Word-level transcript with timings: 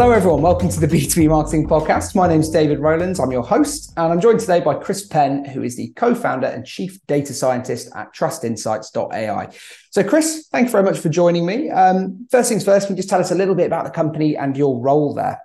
Hello, 0.00 0.12
everyone. 0.12 0.40
Welcome 0.40 0.70
to 0.70 0.80
the 0.80 0.86
B2B 0.86 1.28
Marketing 1.28 1.68
Podcast. 1.68 2.14
My 2.14 2.26
name 2.26 2.40
is 2.40 2.48
David 2.48 2.78
Rowlands. 2.78 3.20
I'm 3.20 3.30
your 3.30 3.42
host, 3.42 3.92
and 3.98 4.10
I'm 4.10 4.18
joined 4.18 4.40
today 4.40 4.60
by 4.60 4.72
Chris 4.76 5.06
Penn, 5.06 5.44
who 5.44 5.62
is 5.62 5.76
the 5.76 5.88
co 5.90 6.14
founder 6.14 6.46
and 6.46 6.64
chief 6.64 6.98
data 7.06 7.34
scientist 7.34 7.90
at 7.94 8.14
trustinsights.ai. 8.14 9.54
So, 9.90 10.02
Chris, 10.02 10.48
thank 10.50 10.68
you 10.68 10.72
very 10.72 10.84
much 10.84 10.98
for 11.00 11.10
joining 11.10 11.44
me. 11.44 11.68
Um, 11.68 12.26
first 12.30 12.48
things 12.48 12.64
first, 12.64 12.86
can 12.86 12.96
you 12.96 13.00
just 13.00 13.10
tell 13.10 13.20
us 13.20 13.30
a 13.30 13.34
little 13.34 13.54
bit 13.54 13.66
about 13.66 13.84
the 13.84 13.90
company 13.90 14.38
and 14.38 14.56
your 14.56 14.80
role 14.80 15.12
there? 15.12 15.38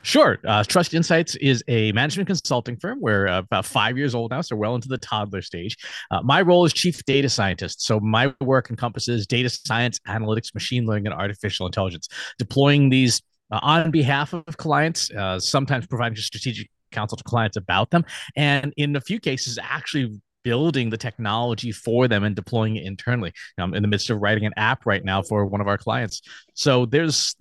Sure. 0.00 0.38
Uh, 0.46 0.64
Trust 0.64 0.94
Insights 0.94 1.34
is 1.36 1.62
a 1.68 1.92
management 1.92 2.28
consulting 2.28 2.78
firm. 2.78 2.98
We're 3.02 3.26
uh, 3.26 3.38
about 3.40 3.66
five 3.66 3.98
years 3.98 4.14
old 4.14 4.30
now, 4.30 4.40
so 4.40 4.56
well 4.56 4.74
into 4.74 4.88
the 4.88 4.98
toddler 4.98 5.42
stage. 5.42 5.76
Uh, 6.10 6.22
my 6.22 6.40
role 6.40 6.64
is 6.64 6.72
chief 6.72 7.04
data 7.04 7.28
scientist. 7.28 7.82
So 7.82 8.00
my 8.00 8.34
work 8.40 8.70
encompasses 8.70 9.26
data 9.26 9.50
science, 9.50 9.98
analytics, 10.08 10.54
machine 10.54 10.86
learning, 10.86 11.06
and 11.06 11.14
artificial 11.14 11.66
intelligence, 11.66 12.08
deploying 12.38 12.88
these 12.88 13.20
uh, 13.54 13.60
on 13.62 13.90
behalf 13.92 14.32
of 14.32 14.56
clients, 14.56 15.10
uh, 15.12 15.38
sometimes 15.38 15.86
providing 15.86 16.16
strategic 16.16 16.68
counsel 16.90 17.16
to 17.16 17.24
clients 17.24 17.56
about 17.56 17.90
them, 17.90 18.04
and 18.36 18.72
in 18.76 18.96
a 18.96 19.00
few 19.00 19.20
cases, 19.20 19.58
actually 19.62 20.20
building 20.42 20.90
the 20.90 20.96
technology 20.98 21.72
for 21.72 22.06
them 22.06 22.22
and 22.22 22.36
deploying 22.36 22.76
it 22.76 22.84
internally. 22.84 23.32
I'm 23.58 23.72
in 23.74 23.82
the 23.82 23.88
midst 23.88 24.10
of 24.10 24.20
writing 24.20 24.44
an 24.44 24.52
app 24.56 24.84
right 24.84 25.02
now 25.02 25.22
for 25.22 25.46
one 25.46 25.60
of 25.60 25.68
our 25.68 25.78
clients. 25.78 26.20
So 26.52 26.84
there's 26.84 27.34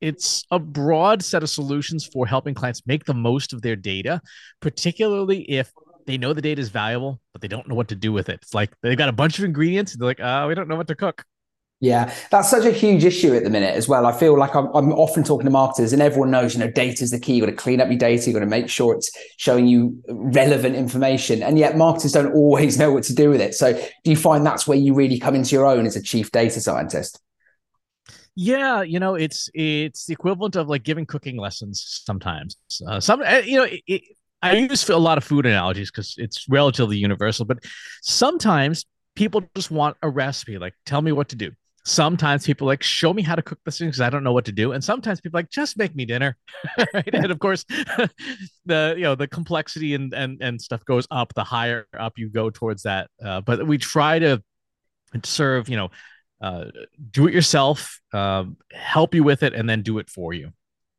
it's 0.00 0.44
a 0.50 0.58
broad 0.58 1.22
set 1.22 1.42
of 1.42 1.48
solutions 1.48 2.06
for 2.12 2.26
helping 2.26 2.54
clients 2.54 2.82
make 2.86 3.04
the 3.04 3.14
most 3.14 3.52
of 3.52 3.62
their 3.62 3.76
data, 3.76 4.20
particularly 4.60 5.42
if 5.50 5.72
they 6.06 6.18
know 6.18 6.32
the 6.32 6.42
data 6.42 6.60
is 6.60 6.68
valuable, 6.68 7.20
but 7.32 7.40
they 7.40 7.48
don't 7.48 7.68
know 7.68 7.74
what 7.74 7.88
to 7.88 7.94
do 7.94 8.12
with 8.12 8.28
it. 8.28 8.40
It's 8.42 8.54
like 8.54 8.70
they've 8.82 8.98
got 8.98 9.08
a 9.08 9.12
bunch 9.12 9.38
of 9.38 9.44
ingredients. 9.44 9.92
And 9.92 10.02
they're 10.02 10.08
like, 10.08 10.20
oh, 10.20 10.48
we 10.48 10.54
don't 10.54 10.68
know 10.68 10.76
what 10.76 10.88
to 10.88 10.94
cook. 10.94 11.24
Yeah, 11.82 12.14
that's 12.30 12.48
such 12.48 12.64
a 12.64 12.70
huge 12.70 13.04
issue 13.04 13.34
at 13.34 13.42
the 13.42 13.50
minute 13.50 13.74
as 13.74 13.88
well. 13.88 14.06
I 14.06 14.12
feel 14.12 14.38
like 14.38 14.54
I'm, 14.54 14.66
I'm, 14.72 14.92
often 14.92 15.24
talking 15.24 15.46
to 15.46 15.50
marketers, 15.50 15.92
and 15.92 16.00
everyone 16.00 16.30
knows, 16.30 16.54
you 16.54 16.60
know, 16.60 16.70
data 16.70 17.02
is 17.02 17.10
the 17.10 17.18
key. 17.18 17.34
You've 17.34 17.46
got 17.46 17.50
to 17.50 17.56
clean 17.56 17.80
up 17.80 17.88
your 17.88 17.98
data. 17.98 18.24
You've 18.24 18.34
got 18.34 18.40
to 18.40 18.46
make 18.46 18.68
sure 18.68 18.94
it's 18.94 19.10
showing 19.36 19.66
you 19.66 20.00
relevant 20.08 20.76
information. 20.76 21.42
And 21.42 21.58
yet, 21.58 21.76
marketers 21.76 22.12
don't 22.12 22.32
always 22.34 22.78
know 22.78 22.92
what 22.92 23.02
to 23.04 23.14
do 23.16 23.30
with 23.30 23.40
it. 23.40 23.54
So, 23.54 23.72
do 23.72 24.10
you 24.12 24.16
find 24.16 24.46
that's 24.46 24.64
where 24.64 24.78
you 24.78 24.94
really 24.94 25.18
come 25.18 25.34
into 25.34 25.56
your 25.56 25.66
own 25.66 25.84
as 25.84 25.96
a 25.96 26.02
chief 26.02 26.30
data 26.30 26.60
scientist? 26.60 27.20
Yeah, 28.36 28.82
you 28.82 29.00
know, 29.00 29.16
it's 29.16 29.50
it's 29.52 30.06
the 30.06 30.12
equivalent 30.12 30.54
of 30.54 30.68
like 30.68 30.84
giving 30.84 31.04
cooking 31.04 31.36
lessons 31.36 32.00
sometimes. 32.06 32.56
Uh, 32.86 33.00
some, 33.00 33.22
eh, 33.22 33.40
you 33.40 33.56
know, 33.56 33.64
it, 33.64 33.80
it, 33.88 34.02
I 34.40 34.54
use 34.54 34.88
a 34.88 34.96
lot 34.96 35.18
of 35.18 35.24
food 35.24 35.46
analogies 35.46 35.90
because 35.90 36.14
it's 36.16 36.48
relatively 36.48 36.98
universal, 36.98 37.44
but 37.44 37.58
sometimes 38.02 38.86
people 39.16 39.42
just 39.56 39.72
want 39.72 39.96
a 40.02 40.08
recipe 40.08 40.58
like 40.58 40.74
tell 40.86 41.02
me 41.02 41.10
what 41.10 41.28
to 41.28 41.36
do 41.36 41.50
sometimes 41.84 42.46
people 42.46 42.66
like 42.66 42.82
show 42.82 43.12
me 43.12 43.22
how 43.22 43.34
to 43.34 43.42
cook 43.42 43.58
this 43.64 43.78
thing 43.78 43.88
because 43.88 44.00
I 44.00 44.10
don't 44.10 44.24
know 44.24 44.32
what 44.32 44.44
to 44.46 44.52
do, 44.52 44.72
and 44.72 44.82
sometimes 44.82 45.20
people 45.20 45.38
like 45.38 45.50
just 45.50 45.76
make 45.76 45.94
me 45.94 46.04
dinner, 46.04 46.36
right? 46.94 47.08
and 47.12 47.30
of 47.30 47.38
course, 47.38 47.64
the 48.66 48.94
you 48.96 49.02
know 49.02 49.14
the 49.14 49.26
complexity 49.26 49.94
and 49.94 50.12
and 50.14 50.38
and 50.40 50.60
stuff 50.60 50.84
goes 50.84 51.06
up 51.10 51.34
the 51.34 51.44
higher 51.44 51.86
up 51.98 52.18
you 52.18 52.28
go 52.28 52.50
towards 52.50 52.82
that. 52.82 53.08
Uh, 53.24 53.40
but 53.40 53.66
we 53.66 53.78
try 53.78 54.18
to 54.18 54.42
serve 55.24 55.68
you 55.68 55.76
know 55.76 55.90
uh, 56.40 56.66
do 57.10 57.26
it 57.28 57.34
yourself, 57.34 58.00
um, 58.12 58.56
help 58.72 59.14
you 59.14 59.22
with 59.22 59.42
it, 59.42 59.54
and 59.54 59.68
then 59.68 59.82
do 59.82 59.98
it 59.98 60.10
for 60.10 60.32
you. 60.32 60.52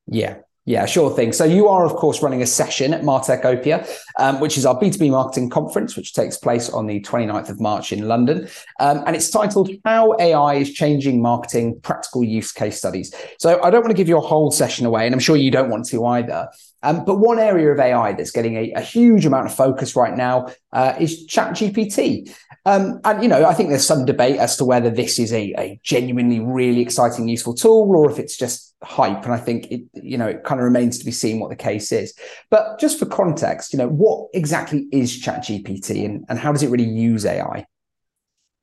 Yeah, 0.08 0.38
yeah, 0.66 0.86
sure 0.86 1.12
thing. 1.12 1.34
So 1.34 1.44
you 1.44 1.68
are, 1.68 1.86
of 1.86 1.94
course, 1.94 2.22
running 2.22 2.42
a 2.42 2.46
session 2.46 2.94
at 2.94 3.02
Martechopia, 3.02 3.90
um, 4.18 4.40
which 4.40 4.58
is 4.58 4.66
our 4.66 4.80
B2B 4.80 5.12
marketing 5.12 5.50
conference, 5.50 5.98
which 5.98 6.14
takes 6.14 6.38
place 6.38 6.70
on 6.70 6.88
the 6.88 7.02
29th 7.02 7.50
of 7.50 7.60
March 7.60 7.92
in 7.92 8.08
London. 8.08 8.48
Um, 8.80 9.04
and 9.06 9.16
it's 9.16 9.30
titled 9.30 9.70
How 9.84 10.16
AI 10.20 10.56
is 10.56 10.72
Changing 10.72 11.22
Marketing 11.22 11.80
Practical 11.82 12.24
Use 12.24 12.54
Case 12.54 12.78
Studies. 12.78 13.14
So 13.40 13.62
I 13.62 13.70
don't 13.72 13.82
want 13.82 13.92
to 13.92 13.98
give 13.98 14.08
you 14.08 14.18
a 14.18 14.22
whole 14.22 14.52
session 14.52 14.86
away, 14.86 15.06
and 15.06 15.14
I'm 15.14 15.20
sure 15.20 15.36
you 15.36 15.52
don't 15.52 15.70
want 15.70 15.86
to 15.88 16.06
either. 16.06 16.50
Um, 16.84 17.06
but 17.06 17.16
one 17.16 17.40
area 17.40 17.72
of 17.72 17.80
AI 17.80 18.14
that's 18.14 18.32
getting 18.32 18.58
a, 18.58 18.72
a 18.74 18.82
huge 18.82 19.26
amount 19.26 19.48
of 19.48 19.56
focus 19.56 19.96
right 19.96 20.16
now 20.16 20.48
uh, 20.74 20.96
is 21.00 21.26
ChatGPT. 21.28 22.34
Um, 22.66 23.00
and, 23.04 23.24
you 23.24 23.30
know, 23.30 23.46
I 23.46 23.54
think 23.54 23.70
there's 23.70 23.86
some 23.86 24.06
debate 24.06 24.38
as 24.38 24.58
to 24.58 24.66
whether 24.66 24.90
this 24.90 25.18
is 25.18 25.34
a, 25.34 25.54
a 25.58 25.80
genuinely 25.84 26.40
really 26.40 26.82
exciting, 26.82 27.28
useful 27.28 27.54
tool 27.54 27.92
or 27.96 28.12
if 28.12 28.20
it's 28.20 28.38
just 28.38 28.76
hype. 28.84 29.24
And 29.24 29.34
I 29.34 29.38
think 29.38 29.72
it, 29.72 29.82
you 29.94 30.18
know, 30.18 30.28
it 30.28 30.44
kind 30.44 30.60
of 30.60 30.66
remains 30.66 31.00
to 31.00 31.06
be 31.06 31.12
seen 31.12 31.40
what 31.40 31.50
the 31.50 31.56
case 31.56 31.92
is. 31.92 32.14
But 32.50 32.80
just 32.80 33.00
for 33.00 33.06
context, 33.06 33.74
you 33.74 33.80
know, 33.80 33.90
what 33.90 34.30
exactly 34.34 34.88
is 34.92 35.22
ChatGPT 35.22 36.06
and, 36.06 36.26
and 36.30 36.38
how 36.38 36.52
does 36.52 36.64
it 36.64 36.70
really 36.70 36.84
use 36.84 37.26
AI? 37.26 37.66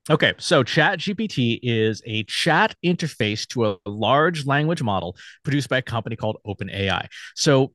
Okay, 0.09 0.33
so 0.39 0.63
ChatGPT 0.63 1.59
is 1.61 2.01
a 2.07 2.23
chat 2.23 2.75
interface 2.83 3.47
to 3.49 3.67
a 3.67 3.77
large 3.85 4.47
language 4.47 4.81
model 4.81 5.15
produced 5.43 5.69
by 5.69 5.77
a 5.77 5.81
company 5.81 6.15
called 6.15 6.37
OpenAI. 6.45 7.05
So 7.35 7.71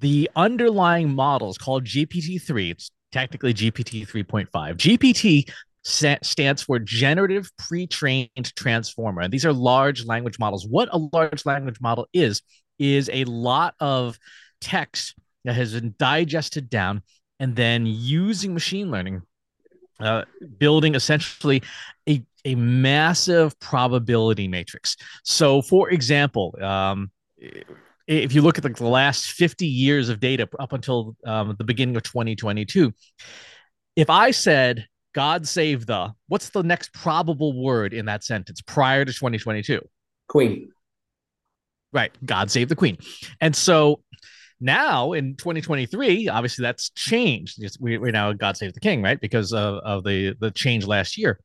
the 0.00 0.30
underlying 0.36 1.14
models 1.14 1.58
called 1.58 1.84
GPT-3. 1.84 2.70
It's 2.70 2.90
technically 3.12 3.54
GPT 3.54 4.08
3.5. 4.08 4.48
GPT 4.76 5.50
stands 5.82 6.62
for 6.62 6.78
generative 6.78 7.50
pre-trained 7.56 8.54
transformer 8.54 9.22
and 9.22 9.32
these 9.32 9.46
are 9.46 9.52
large 9.52 10.04
language 10.04 10.38
models 10.38 10.66
what 10.66 10.90
a 10.92 10.98
large 10.98 11.46
language 11.46 11.80
model 11.80 12.06
is 12.12 12.42
is 12.78 13.08
a 13.14 13.24
lot 13.24 13.74
of 13.80 14.18
text 14.60 15.14
that 15.44 15.54
has 15.54 15.72
been 15.72 15.94
digested 15.98 16.68
down 16.68 17.02
and 17.38 17.56
then 17.56 17.86
using 17.86 18.52
machine 18.52 18.90
learning 18.90 19.22
uh, 20.00 20.22
building 20.58 20.94
essentially 20.94 21.62
a, 22.06 22.22
a 22.44 22.54
massive 22.56 23.58
probability 23.58 24.48
matrix 24.48 24.98
so 25.24 25.62
for 25.62 25.88
example 25.88 26.54
um, 26.62 27.10
if 28.10 28.34
you 28.34 28.42
look 28.42 28.58
at 28.58 28.64
the 28.64 28.84
last 28.84 29.30
50 29.30 29.66
years 29.66 30.08
of 30.08 30.18
data 30.18 30.48
up 30.58 30.72
until 30.72 31.16
um, 31.24 31.54
the 31.56 31.64
beginning 31.64 31.96
of 31.96 32.02
2022, 32.02 32.92
if 33.94 34.10
I 34.10 34.32
said 34.32 34.86
God 35.14 35.46
save 35.46 35.86
the, 35.86 36.12
what's 36.26 36.50
the 36.50 36.64
next 36.64 36.92
probable 36.92 37.62
word 37.62 37.94
in 37.94 38.06
that 38.06 38.24
sentence 38.24 38.60
prior 38.62 39.04
to 39.04 39.12
2022? 39.12 39.80
Queen. 40.28 40.70
Right. 41.92 42.12
God 42.24 42.50
save 42.50 42.68
the 42.68 42.76
queen. 42.76 42.98
And 43.40 43.54
so 43.54 44.02
now 44.60 45.12
in 45.12 45.36
2023, 45.36 46.28
obviously 46.28 46.64
that's 46.64 46.90
changed. 46.90 47.62
we, 47.78 47.96
are 47.96 48.12
now 48.12 48.32
God 48.32 48.56
save 48.56 48.74
the 48.74 48.80
king, 48.80 49.02
right? 49.02 49.20
Because 49.20 49.52
of, 49.52 49.76
of 49.84 50.02
the, 50.02 50.34
the 50.40 50.50
change 50.50 50.84
last 50.84 51.16
year 51.16 51.38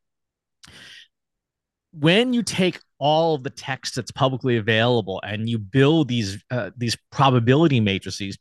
when 1.98 2.34
you 2.34 2.44
take 2.44 2.80
all 2.98 3.36
of 3.36 3.44
the 3.44 3.50
text 3.50 3.96
that's 3.96 4.12
publicly 4.12 4.58
available 4.58 5.22
and 5.26 5.50
you 5.50 5.58
build 5.58 6.08
these 6.08 6.42
uh, 6.50 6.72
these 6.78 6.98
probability 7.12 7.80
matrices 7.80 8.38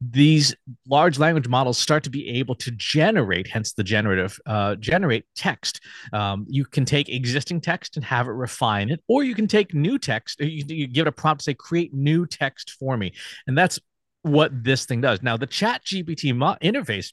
these 0.00 0.54
large 0.86 1.18
language 1.18 1.48
models 1.48 1.78
start 1.78 2.02
to 2.04 2.10
be 2.10 2.28
able 2.28 2.54
to 2.54 2.70
generate 2.72 3.46
hence 3.46 3.72
the 3.72 3.84
generative 3.84 4.38
uh, 4.46 4.74
generate 4.76 5.24
text. 5.34 5.80
Um, 6.12 6.46
you 6.48 6.64
can 6.64 6.84
take 6.84 7.08
existing 7.08 7.60
text 7.60 7.96
and 7.96 8.04
have 8.04 8.26
it 8.26 8.32
refine 8.32 8.90
it 8.90 9.02
or 9.08 9.24
you 9.24 9.34
can 9.34 9.48
take 9.48 9.74
new 9.74 9.98
text 9.98 10.40
you, 10.40 10.64
you 10.66 10.86
give 10.86 11.06
it 11.06 11.08
a 11.08 11.12
prompt 11.12 11.40
to 11.40 11.44
say 11.44 11.54
create 11.54 11.94
new 11.94 12.26
text 12.26 12.72
for 12.78 12.96
me. 12.96 13.12
And 13.46 13.56
that's 13.56 13.80
what 14.22 14.64
this 14.64 14.86
thing 14.86 15.00
does. 15.00 15.22
Now 15.22 15.36
the 15.36 15.46
chat 15.46 15.82
gpt 15.84 16.36
mo- 16.36 16.56
interface 16.62 17.12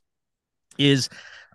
is 0.77 1.09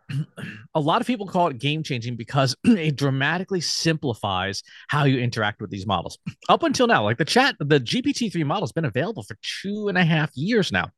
a 0.74 0.80
lot 0.80 1.00
of 1.00 1.06
people 1.06 1.26
call 1.26 1.48
it 1.48 1.58
game 1.58 1.82
changing 1.82 2.16
because 2.16 2.54
it 2.64 2.96
dramatically 2.96 3.60
simplifies 3.60 4.62
how 4.88 5.04
you 5.04 5.18
interact 5.18 5.60
with 5.60 5.70
these 5.70 5.86
models. 5.86 6.18
Up 6.48 6.62
until 6.62 6.86
now, 6.86 7.04
like 7.04 7.18
the 7.18 7.24
chat, 7.24 7.56
the 7.58 7.80
GPT-3 7.80 8.44
model 8.44 8.62
has 8.62 8.72
been 8.72 8.84
available 8.84 9.22
for 9.22 9.36
two 9.62 9.88
and 9.88 9.98
a 9.98 10.04
half 10.04 10.30
years 10.34 10.72
now. 10.72 10.90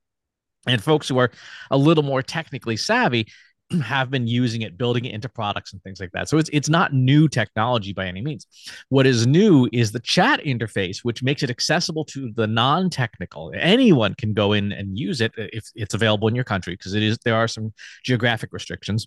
And 0.66 0.82
folks 0.82 1.08
who 1.08 1.18
are 1.18 1.30
a 1.70 1.78
little 1.78 2.02
more 2.02 2.22
technically 2.22 2.76
savvy 2.76 3.28
have 3.82 4.10
been 4.10 4.26
using 4.26 4.62
it, 4.62 4.78
building 4.78 5.04
it 5.04 5.14
into 5.14 5.28
products 5.28 5.72
and 5.72 5.82
things 5.82 6.00
like 6.00 6.12
that. 6.12 6.28
So 6.28 6.38
it's 6.38 6.50
it's 6.52 6.68
not 6.68 6.92
new 6.92 7.28
technology 7.28 7.92
by 7.92 8.06
any 8.06 8.20
means. 8.20 8.46
What 8.88 9.06
is 9.06 9.26
new 9.26 9.68
is 9.72 9.92
the 9.92 10.00
chat 10.00 10.40
interface, 10.44 10.98
which 10.98 11.22
makes 11.22 11.42
it 11.42 11.50
accessible 11.50 12.04
to 12.06 12.32
the 12.34 12.46
non-technical. 12.46 13.52
Anyone 13.56 14.14
can 14.14 14.32
go 14.32 14.52
in 14.52 14.72
and 14.72 14.98
use 14.98 15.20
it 15.20 15.32
uh, 15.38 15.46
if 15.52 15.70
it's 15.74 15.94
available 15.94 16.28
in 16.28 16.34
your 16.34 16.44
country, 16.44 16.74
because 16.74 16.94
it 16.94 17.02
is 17.02 17.18
there 17.24 17.36
are 17.36 17.48
some 17.48 17.72
geographic 18.04 18.52
restrictions. 18.52 19.06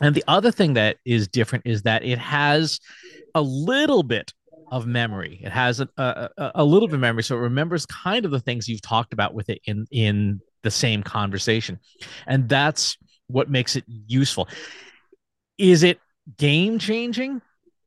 And 0.00 0.14
the 0.14 0.24
other 0.26 0.50
thing 0.50 0.74
that 0.74 0.96
is 1.04 1.28
different 1.28 1.66
is 1.66 1.82
that 1.82 2.04
it 2.04 2.18
has 2.18 2.80
a 3.34 3.42
little 3.42 4.02
bit 4.02 4.32
of 4.72 4.86
memory. 4.86 5.40
It 5.42 5.52
has 5.52 5.78
a, 5.80 5.88
a, 5.96 6.30
a 6.56 6.64
little 6.64 6.88
bit 6.88 6.94
of 6.94 7.00
memory, 7.00 7.22
so 7.22 7.36
it 7.36 7.40
remembers 7.40 7.86
kind 7.86 8.24
of 8.24 8.30
the 8.30 8.40
things 8.40 8.68
you've 8.68 8.82
talked 8.82 9.12
about 9.12 9.34
with 9.34 9.48
it 9.48 9.60
in 9.66 9.86
in 9.90 10.40
the 10.62 10.70
same 10.70 11.02
conversation, 11.02 11.78
and 12.26 12.48
that's 12.48 12.96
what 13.28 13.50
makes 13.50 13.76
it 13.76 13.84
useful. 13.86 14.48
Is 15.58 15.82
it 15.82 16.00
game 16.38 16.78
changing 16.78 17.42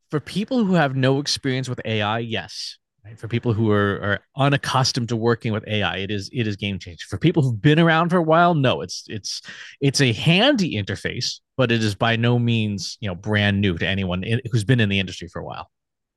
for 0.10 0.20
people 0.20 0.64
who 0.64 0.74
have 0.74 0.96
no 0.96 1.20
experience 1.20 1.70
with 1.70 1.82
AI? 1.86 2.20
Yes. 2.20 2.78
Right? 3.04 3.18
For 3.18 3.28
people 3.28 3.54
who 3.54 3.72
are, 3.72 4.02
are 4.02 4.20
unaccustomed 4.36 5.10
to 5.10 5.16
working 5.16 5.54
with 5.54 5.66
AI, 5.68 5.98
it 5.98 6.12
is 6.12 6.30
it 6.34 6.46
is 6.46 6.58
game 6.58 6.78
changing. 6.78 7.06
For 7.10 7.18
people 7.18 7.42
who've 7.42 7.62
been 7.62 7.80
around 7.80 8.10
for 8.10 8.18
a 8.18 8.24
while, 8.24 8.54
no, 8.54 8.82
it's 8.82 9.06
it's 9.08 9.42
it's 9.80 10.02
a 10.02 10.12
handy 10.12 10.76
interface, 10.76 11.40
but 11.56 11.72
it 11.72 11.82
is 11.82 11.96
by 11.96 12.18
no 12.18 12.38
means 12.38 12.98
you 13.00 13.08
know 13.08 13.16
brand 13.16 13.62
new 13.62 13.78
to 13.78 13.88
anyone 13.88 14.24
who's 14.52 14.66
been 14.66 14.82
in 14.82 14.90
the 14.90 15.00
industry 15.00 15.30
for 15.30 15.40
a 15.40 15.46
while. 15.46 15.70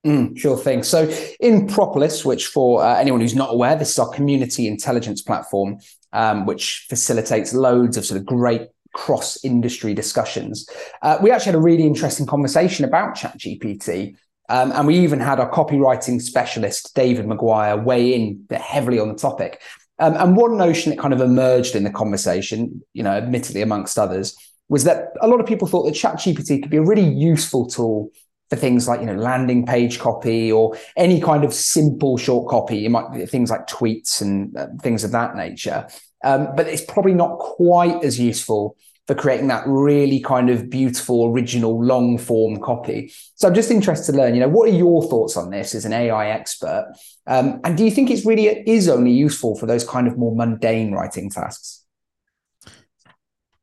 Mm, 0.06 0.36
sure 0.36 0.56
thing. 0.56 0.82
So, 0.82 1.12
in 1.40 1.68
Propolis, 1.68 2.24
which 2.24 2.46
for 2.46 2.82
uh, 2.82 2.96
anyone 2.96 3.20
who's 3.20 3.34
not 3.34 3.52
aware, 3.52 3.76
this 3.76 3.90
is 3.90 3.98
our 3.98 4.08
community 4.08 4.66
intelligence 4.66 5.20
platform, 5.20 5.78
um, 6.12 6.46
which 6.46 6.86
facilitates 6.88 7.52
loads 7.52 7.96
of 7.98 8.06
sort 8.06 8.18
of 8.18 8.26
great 8.26 8.68
cross 8.94 9.42
industry 9.44 9.94
discussions. 9.94 10.68
Uh, 11.02 11.18
we 11.22 11.30
actually 11.30 11.52
had 11.52 11.54
a 11.56 11.62
really 11.62 11.84
interesting 11.84 12.26
conversation 12.26 12.84
about 12.84 13.16
ChatGPT. 13.16 14.16
Um, 14.48 14.72
and 14.72 14.86
we 14.86 14.98
even 14.98 15.20
had 15.20 15.38
our 15.38 15.50
copywriting 15.50 16.20
specialist, 16.20 16.94
David 16.96 17.26
Maguire, 17.26 17.76
weigh 17.76 18.14
in 18.14 18.44
heavily 18.50 18.98
on 18.98 19.08
the 19.08 19.14
topic. 19.14 19.62
Um, 20.00 20.14
and 20.16 20.36
one 20.36 20.56
notion 20.56 20.90
that 20.90 20.98
kind 20.98 21.14
of 21.14 21.20
emerged 21.20 21.76
in 21.76 21.84
the 21.84 21.90
conversation, 21.90 22.82
you 22.92 23.02
know, 23.02 23.12
admittedly 23.12 23.62
amongst 23.62 23.98
others, 23.98 24.36
was 24.68 24.84
that 24.84 25.12
a 25.20 25.28
lot 25.28 25.40
of 25.40 25.46
people 25.46 25.68
thought 25.68 25.84
that 25.84 25.94
ChatGPT 25.94 26.62
could 26.62 26.70
be 26.70 26.78
a 26.78 26.82
really 26.82 27.06
useful 27.06 27.68
tool 27.68 28.10
for 28.48 28.56
things 28.56 28.88
like 28.88 29.00
you 29.00 29.06
know 29.06 29.14
landing 29.14 29.64
page 29.64 30.00
copy 30.00 30.50
or 30.50 30.76
any 30.96 31.20
kind 31.20 31.44
of 31.44 31.54
simple 31.54 32.16
short 32.16 32.48
copy. 32.48 32.78
You 32.78 32.90
might 32.90 33.28
things 33.28 33.50
like 33.50 33.66
tweets 33.68 34.20
and 34.20 34.56
uh, 34.56 34.66
things 34.82 35.04
of 35.04 35.12
that 35.12 35.36
nature. 35.36 35.86
Um, 36.22 36.48
but 36.56 36.66
it's 36.66 36.84
probably 36.84 37.14
not 37.14 37.38
quite 37.38 38.04
as 38.04 38.18
useful 38.18 38.76
for 39.06 39.14
creating 39.14 39.48
that 39.48 39.64
really 39.66 40.20
kind 40.20 40.50
of 40.50 40.70
beautiful, 40.70 41.26
original, 41.26 41.84
long 41.84 42.18
form 42.18 42.60
copy. 42.60 43.12
So 43.34 43.48
I'm 43.48 43.54
just 43.54 43.70
interested 43.70 44.12
to 44.12 44.18
learn, 44.18 44.34
you 44.34 44.40
know, 44.40 44.48
what 44.48 44.68
are 44.68 44.72
your 44.72 45.02
thoughts 45.02 45.36
on 45.36 45.50
this 45.50 45.74
as 45.74 45.84
an 45.84 45.92
AI 45.92 46.28
expert? 46.30 46.92
Um, 47.26 47.60
and 47.64 47.76
do 47.76 47.84
you 47.84 47.90
think 47.90 48.10
it's 48.10 48.24
really 48.24 48.46
is 48.46 48.88
only 48.88 49.10
useful 49.10 49.56
for 49.56 49.66
those 49.66 49.84
kind 49.84 50.06
of 50.06 50.16
more 50.16 50.34
mundane 50.36 50.92
writing 50.92 51.30
tasks? 51.30 51.80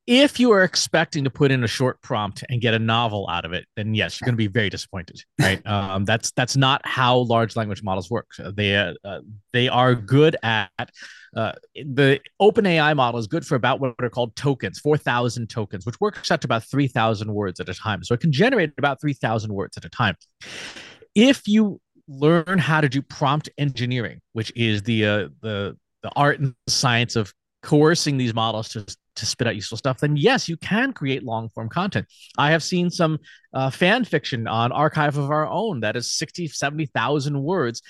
if 0.07 0.39
you 0.39 0.51
are 0.51 0.63
expecting 0.63 1.25
to 1.25 1.29
put 1.29 1.51
in 1.51 1.63
a 1.65 1.67
short 1.67 2.01
prompt 2.01 2.43
and 2.49 2.61
get 2.61 2.73
a 2.73 2.79
novel 2.79 3.27
out 3.29 3.43
of 3.43 3.51
it, 3.51 3.65
then 3.75 3.93
yes, 3.93 4.19
you're 4.19 4.25
going 4.25 4.35
to 4.35 4.37
be 4.37 4.47
very 4.47 4.69
disappointed, 4.69 5.21
right? 5.39 5.65
um, 5.67 6.05
that's 6.05 6.31
that's 6.31 6.55
not 6.55 6.81
how 6.85 7.17
large 7.17 7.57
language 7.57 7.83
models 7.83 8.09
work. 8.09 8.27
They 8.55 8.75
uh, 8.77 9.19
they 9.51 9.67
are 9.67 9.93
good 9.93 10.37
at 10.41 10.89
uh, 11.37 11.51
the 11.75 12.19
OpenAI 12.41 12.95
model 12.95 13.19
is 13.19 13.27
good 13.27 13.45
for 13.45 13.53
about 13.53 13.79
what 13.79 13.93
are 13.99 14.09
called 14.09 14.35
tokens, 14.35 14.79
four 14.79 14.97
thousand 14.97 15.47
tokens, 15.51 15.85
which 15.85 15.99
works 16.01 16.31
out 16.31 16.41
to 16.41 16.47
about 16.47 16.63
three 16.63 16.87
thousand 16.87 17.31
words 17.31 17.59
at 17.59 17.69
a 17.69 17.75
time. 17.75 18.03
So 18.03 18.15
it 18.15 18.21
can 18.21 18.31
generate 18.31 18.71
about 18.79 18.99
three 18.99 19.13
thousand 19.13 19.53
words 19.53 19.77
at 19.77 19.85
a 19.85 19.89
time. 19.89 20.15
If 21.13 21.47
you 21.47 21.79
learn 22.07 22.57
how 22.57 22.81
to 22.81 22.89
do 22.89 23.03
prompt 23.03 23.49
engineering, 23.59 24.19
which 24.33 24.51
is 24.55 24.81
the 24.81 25.05
uh, 25.05 25.27
the 25.41 25.77
the 26.01 26.09
art 26.15 26.39
and 26.39 26.55
science 26.65 27.15
of 27.15 27.31
coercing 27.61 28.17
these 28.17 28.33
models 28.33 28.69
to 28.69 28.83
to 29.17 29.25
spit 29.27 29.45
out 29.45 29.55
useful 29.55 29.77
stuff, 29.77 29.99
then 29.99 30.17
yes, 30.17 30.49
you 30.49 30.57
can 30.57 30.91
create 30.91 31.21
long 31.21 31.49
form 31.49 31.69
content. 31.69 32.07
I 32.39 32.49
have 32.49 32.63
seen 32.63 32.89
some 32.89 33.19
uh, 33.53 33.69
fan 33.69 34.05
fiction 34.05 34.47
on 34.47 34.71
Archive 34.71 35.17
of 35.17 35.29
Our 35.29 35.47
Own 35.47 35.81
that 35.81 35.95
is 35.95 36.11
60, 36.13 36.47
70,000 36.47 37.43
words 37.43 37.83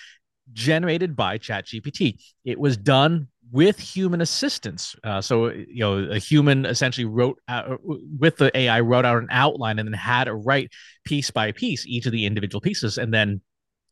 generated 0.53 1.15
by 1.15 1.37
ChatGPT. 1.37 2.19
It 2.45 2.59
was 2.59 2.77
done 2.77 3.27
with 3.51 3.79
human 3.79 4.21
assistance. 4.21 4.95
Uh, 5.03 5.21
so, 5.21 5.47
you 5.49 5.79
know, 5.79 5.97
a 5.97 6.19
human 6.19 6.65
essentially 6.65 7.05
wrote 7.05 7.39
out, 7.47 7.79
with 7.83 8.37
the 8.37 8.55
AI, 8.57 8.79
wrote 8.81 9.05
out 9.05 9.17
an 9.17 9.27
outline 9.31 9.79
and 9.79 9.87
then 9.87 9.93
had 9.93 10.25
to 10.25 10.35
write 10.35 10.71
piece 11.05 11.31
by 11.31 11.51
piece 11.51 11.85
each 11.85 12.05
of 12.05 12.11
the 12.11 12.25
individual 12.25 12.61
pieces 12.61 12.97
and 12.97 13.13
then 13.13 13.41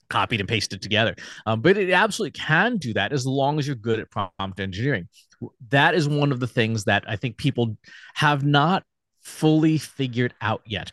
copied 0.10 0.40
and 0.40 0.50
pasted 0.50 0.82
together. 0.82 1.16
Um, 1.46 1.62
but 1.62 1.78
it 1.78 1.92
absolutely 1.92 2.40
can 2.40 2.78
do 2.78 2.94
that 2.94 3.12
as 3.12 3.26
long 3.26 3.58
as 3.58 3.66
you're 3.66 3.76
good 3.76 4.00
at 4.00 4.12
prompt 4.12 4.60
engineering 4.60 5.08
that 5.70 5.96
is 5.96 6.08
one 6.08 6.32
of 6.32 6.40
the 6.40 6.48
things 6.48 6.86
that 6.86 7.04
I 7.08 7.16
think 7.16 7.38
people 7.38 7.78
have 8.16 8.44
not 8.44 8.84
fully 9.22 9.78
figured 9.78 10.34
out 10.42 10.62
yet. 10.66 10.92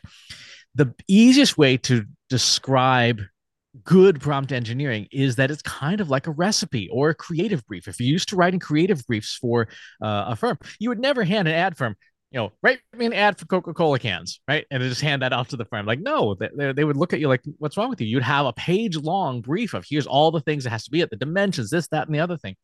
The 0.75 0.93
easiest 1.07 1.57
way 1.57 1.77
to 1.77 2.05
describe 2.29 3.21
good 3.83 4.21
prompt 4.21 4.51
engineering 4.51 5.07
is 5.11 5.35
that 5.37 5.49
it's 5.49 5.61
kind 5.63 5.99
of 5.99 6.09
like 6.09 6.27
a 6.27 6.31
recipe 6.31 6.89
or 6.91 7.09
a 7.09 7.15
creative 7.15 7.65
brief. 7.65 7.87
If 7.87 7.99
you're 7.99 8.09
used 8.09 8.29
to 8.29 8.35
writing 8.35 8.59
creative 8.59 9.05
briefs 9.05 9.35
for 9.35 9.67
uh, 10.01 10.25
a 10.27 10.35
firm, 10.35 10.57
you 10.79 10.89
would 10.89 10.99
never 10.99 11.23
hand 11.23 11.47
an 11.47 11.55
ad 11.55 11.75
firm, 11.75 11.95
you 12.31 12.39
know, 12.39 12.51
write 12.61 12.79
me 12.95 13.05
an 13.05 13.13
ad 13.13 13.37
for 13.37 13.45
Coca 13.45 13.73
Cola 13.73 13.99
cans, 13.99 14.41
right? 14.47 14.65
And 14.69 14.81
just 14.83 15.01
hand 15.01 15.21
that 15.21 15.33
off 15.33 15.49
to 15.49 15.57
the 15.57 15.65
firm. 15.65 15.85
Like, 15.85 15.99
no, 15.99 16.35
they, 16.35 16.73
they 16.73 16.83
would 16.83 16.97
look 16.97 17.13
at 17.13 17.19
you 17.19 17.27
like, 17.27 17.43
what's 17.57 17.77
wrong 17.77 17.89
with 17.89 18.01
you? 18.01 18.07
You'd 18.07 18.23
have 18.23 18.45
a 18.45 18.53
page 18.53 18.97
long 18.97 19.41
brief 19.41 19.73
of 19.73 19.85
here's 19.87 20.07
all 20.07 20.31
the 20.31 20.41
things 20.41 20.65
it 20.65 20.69
has 20.69 20.85
to 20.85 20.91
be 20.91 21.01
at 21.01 21.09
the 21.09 21.15
dimensions, 21.15 21.69
this, 21.69 21.87
that, 21.89 22.07
and 22.07 22.15
the 22.15 22.19
other 22.19 22.37
thing. 22.37 22.55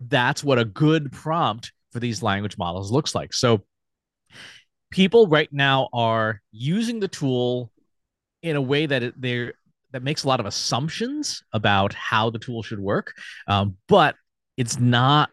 That's 0.00 0.42
what 0.42 0.58
a 0.58 0.64
good 0.64 1.12
prompt 1.12 1.72
for 1.92 2.00
these 2.00 2.22
language 2.22 2.56
models 2.56 2.90
looks 2.90 3.14
like. 3.14 3.32
So 3.32 3.64
people 4.90 5.26
right 5.26 5.52
now 5.52 5.88
are 5.92 6.40
using 6.52 7.00
the 7.00 7.08
tool 7.08 7.70
in 8.42 8.56
a 8.56 8.62
way 8.62 8.86
that 8.86 9.12
they're 9.16 9.54
that 9.92 10.02
makes 10.02 10.24
a 10.24 10.28
lot 10.28 10.40
of 10.40 10.46
assumptions 10.46 11.42
about 11.52 11.92
how 11.94 12.30
the 12.30 12.38
tool 12.38 12.62
should 12.62 12.80
work, 12.80 13.14
um, 13.48 13.76
but 13.88 14.14
it's 14.56 14.78
not 14.78 15.30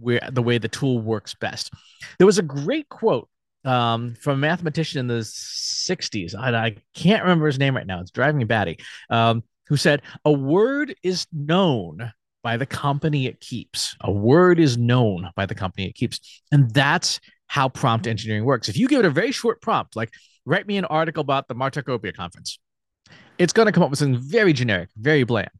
where 0.00 0.28
the 0.32 0.42
way 0.42 0.58
the 0.58 0.68
tool 0.68 1.00
works 1.00 1.34
best. 1.34 1.72
There 2.18 2.26
was 2.26 2.38
a 2.38 2.42
great 2.42 2.88
quote 2.88 3.28
um, 3.64 4.14
from 4.20 4.34
a 4.34 4.38
mathematician 4.38 5.00
in 5.00 5.06
the 5.06 5.20
60s. 5.20 6.34
I, 6.34 6.54
I, 6.54 6.76
can't 6.94 7.22
remember 7.22 7.46
his 7.46 7.58
name 7.58 7.76
right 7.76 7.86
now. 7.86 8.00
It's 8.00 8.10
driving 8.10 8.38
me 8.38 8.44
batty. 8.44 8.78
Um, 9.10 9.42
who 9.68 9.76
said, 9.76 10.02
A 10.24 10.32
word 10.32 10.94
is 11.02 11.26
known 11.32 12.12
by 12.42 12.56
the 12.56 12.66
company 12.66 13.26
it 13.26 13.40
keeps. 13.40 13.96
A 14.02 14.12
word 14.12 14.60
is 14.60 14.76
known 14.76 15.30
by 15.34 15.46
the 15.46 15.54
company 15.54 15.86
it 15.88 15.94
keeps. 15.94 16.42
And 16.52 16.70
that's 16.72 17.20
how 17.46 17.68
prompt 17.68 18.06
engineering 18.06 18.44
works. 18.44 18.68
If 18.68 18.76
you 18.76 18.88
give 18.88 19.00
it 19.00 19.06
a 19.06 19.10
very 19.10 19.32
short 19.32 19.62
prompt, 19.62 19.96
like 19.96 20.12
write 20.44 20.66
me 20.66 20.76
an 20.76 20.84
article 20.84 21.22
about 21.22 21.48
the 21.48 21.54
Martechopia 21.54 22.14
conference, 22.14 22.58
it's 23.38 23.52
going 23.52 23.66
to 23.66 23.72
come 23.72 23.82
up 23.82 23.90
with 23.90 23.98
something 23.98 24.20
very 24.20 24.52
generic, 24.52 24.88
very 24.96 25.24
bland. 25.24 25.50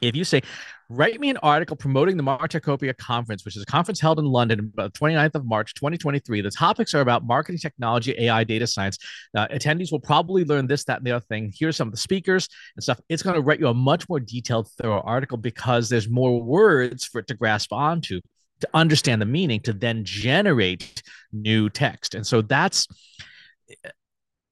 If 0.00 0.14
you 0.14 0.24
say, 0.24 0.42
write 0.88 1.18
me 1.20 1.28
an 1.28 1.38
article 1.38 1.76
promoting 1.76 2.16
the 2.16 2.22
Martechopia 2.22 2.96
conference, 2.96 3.44
which 3.44 3.56
is 3.56 3.62
a 3.62 3.66
conference 3.66 4.00
held 4.00 4.18
in 4.18 4.24
London 4.24 4.72
on 4.78 4.84
the 4.84 4.90
29th 4.90 5.34
of 5.34 5.44
March, 5.44 5.74
2023. 5.74 6.40
The 6.40 6.50
topics 6.50 6.94
are 6.94 7.00
about 7.00 7.26
marketing 7.26 7.58
technology, 7.58 8.14
AI, 8.16 8.44
data 8.44 8.66
science. 8.66 8.96
Uh, 9.36 9.48
attendees 9.48 9.90
will 9.90 10.00
probably 10.00 10.44
learn 10.44 10.66
this, 10.66 10.84
that, 10.84 10.98
and 10.98 11.06
the 11.06 11.12
other 11.12 11.24
thing. 11.28 11.52
Here's 11.56 11.76
some 11.76 11.88
of 11.88 11.92
the 11.92 11.98
speakers 11.98 12.48
and 12.76 12.82
stuff. 12.82 13.00
It's 13.08 13.22
going 13.22 13.34
to 13.34 13.42
write 13.42 13.60
you 13.60 13.68
a 13.68 13.74
much 13.74 14.08
more 14.08 14.20
detailed, 14.20 14.70
thorough 14.80 15.02
article 15.02 15.36
because 15.36 15.88
there's 15.88 16.08
more 16.08 16.40
words 16.40 17.04
for 17.04 17.18
it 17.18 17.26
to 17.26 17.34
grasp 17.34 17.72
onto 17.72 18.20
to 18.60 18.68
understand 18.74 19.20
the 19.20 19.26
meaning 19.26 19.60
to 19.60 19.72
then 19.72 20.04
generate 20.04 21.02
new 21.32 21.68
text. 21.68 22.14
And 22.14 22.26
so 22.26 22.42
that's 22.42 22.86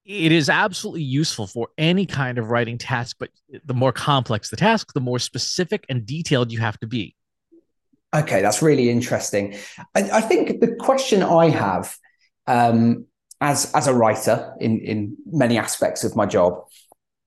it 0.06 0.31
is 0.31 0.49
absolutely 0.49 1.02
useful 1.02 1.49
for 1.49 1.69
any 1.76 2.07
kind 2.07 2.38
of 2.38 2.49
writing 2.50 2.78
task, 2.78 3.16
but 3.19 3.31
the 3.64 3.75
more 3.75 3.92
complex 3.92 4.50
the 4.50 4.57
task, 4.57 4.92
the 4.95 5.00
more 5.00 5.19
specific 5.19 5.85
and 5.88 6.07
detailed 6.07 6.52
you 6.52 6.61
have 6.61 6.78
to 6.78 6.87
be. 6.87 7.16
Okay, 8.14 8.40
that's 8.40 8.62
really 8.62 8.88
interesting. 8.88 9.57
I, 9.97 10.02
I 10.12 10.21
think 10.21 10.61
the 10.61 10.76
question 10.76 11.25
I 11.25 11.49
have 11.49 11.97
um, 12.47 13.07
as 13.40 13.73
as 13.75 13.88
a 13.88 13.95
writer 13.95 14.54
in 14.61 14.78
in 14.81 15.16
many 15.26 15.59
aspects 15.59 16.04
of 16.04 16.14
my 16.14 16.25
job, 16.25 16.54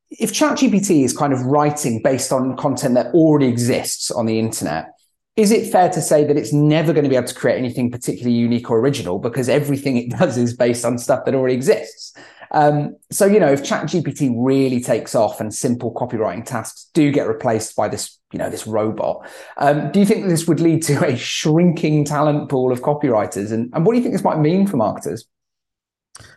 if 0.10 0.32
ChatGPT 0.32 1.04
is 1.04 1.16
kind 1.16 1.34
of 1.34 1.42
writing 1.42 2.02
based 2.02 2.32
on 2.32 2.56
content 2.56 2.96
that 2.96 3.08
already 3.08 3.48
exists 3.48 4.10
on 4.10 4.26
the 4.26 4.40
internet, 4.40 4.94
is 5.36 5.52
it 5.52 5.70
fair 5.70 5.90
to 5.90 6.02
say 6.02 6.24
that 6.24 6.38
it's 6.38 6.54
never 6.54 6.94
going 6.94 7.04
to 7.04 7.10
be 7.10 7.18
able 7.18 7.28
to 7.28 7.36
create 7.36 7.58
anything 7.58 7.92
particularly 7.92 8.38
unique 8.38 8.72
or 8.72 8.80
original 8.80 9.20
because 9.20 9.50
everything 9.50 9.98
it 9.98 10.10
does 10.18 10.38
is 10.38 10.56
based 10.56 10.86
on 10.86 10.98
stuff 10.98 11.26
that 11.26 11.36
already 11.36 11.56
exists? 11.56 12.14
Um, 12.52 12.98
so, 13.12 13.26
you 13.26 13.40
know, 13.40 13.52
if 13.52 13.64
ChatGPT 13.64 14.34
really 14.36 14.82
takes 14.82 15.16
off 15.16 15.40
and 15.40 15.54
simple 15.54 15.94
copywriting 15.94 16.46
tasks 16.46 16.90
do 16.94 17.12
get 17.12 17.28
replaced 17.28 17.76
by 17.76 17.88
this, 17.88 18.20
you 18.32 18.40
know, 18.40 18.50
this 18.50 18.68
robot, 18.68 19.30
um, 19.58 19.92
do 19.92 20.00
you 20.00 20.06
think 20.06 20.28
this 20.28 20.48
would 20.48 20.60
lead 20.60 20.84
to 20.84 21.06
a 21.06 21.16
shrinking 21.16 22.06
talent 22.06 22.50
pool 22.50 22.72
of 22.72 22.82
copywriters? 22.82 23.52
And, 23.52 23.72
and 23.74 23.86
what 23.86 23.94
do 23.94 23.98
you 23.98 24.04
think 24.04 24.14
this 24.14 24.24
might 24.24 24.40
mean 24.40 24.68
for 24.68 24.78
marketers? 24.78 25.26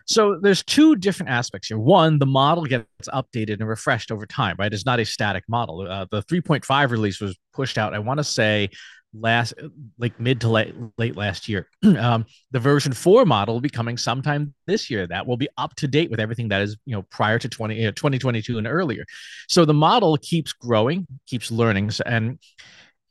So 0.05 0.39
there's 0.41 0.63
two 0.63 0.95
different 0.95 1.29
aspects 1.29 1.67
here. 1.67 1.79
One, 1.79 2.19
the 2.19 2.25
model 2.25 2.65
gets 2.65 2.85
updated 3.09 3.59
and 3.59 3.67
refreshed 3.67 4.11
over 4.11 4.25
time, 4.25 4.55
right? 4.57 4.73
It's 4.73 4.85
not 4.85 4.99
a 4.99 5.05
static 5.05 5.43
model. 5.47 5.87
Uh, 5.87 6.05
the 6.09 6.23
3.5 6.23 6.89
release 6.89 7.19
was 7.19 7.37
pushed 7.53 7.77
out, 7.77 7.93
I 7.93 7.99
want 7.99 8.19
to 8.19 8.23
say 8.23 8.69
last 9.13 9.53
like 9.97 10.19
mid 10.19 10.41
to 10.41 10.49
late 10.49 10.75
late 10.97 11.15
last 11.15 11.47
year. 11.47 11.67
um, 11.99 12.25
the 12.51 12.59
version 12.59 12.93
four 12.93 13.25
model 13.25 13.55
will 13.55 13.61
be 13.61 13.69
coming 13.69 13.97
sometime 13.97 14.53
this 14.67 14.89
year. 14.89 15.07
That 15.07 15.27
will 15.27 15.37
be 15.37 15.47
up 15.57 15.75
to 15.75 15.87
date 15.87 16.09
with 16.09 16.19
everything 16.19 16.49
that 16.49 16.61
is 16.61 16.77
you 16.85 16.95
know 16.95 17.03
prior 17.03 17.39
to 17.39 17.49
20, 17.49 17.87
uh, 17.87 17.91
2022 17.91 18.57
and 18.57 18.67
earlier. 18.67 19.05
So 19.47 19.65
the 19.65 19.73
model 19.73 20.17
keeps 20.17 20.53
growing, 20.53 21.07
keeps 21.27 21.51
learning. 21.51 21.91
And 22.05 22.39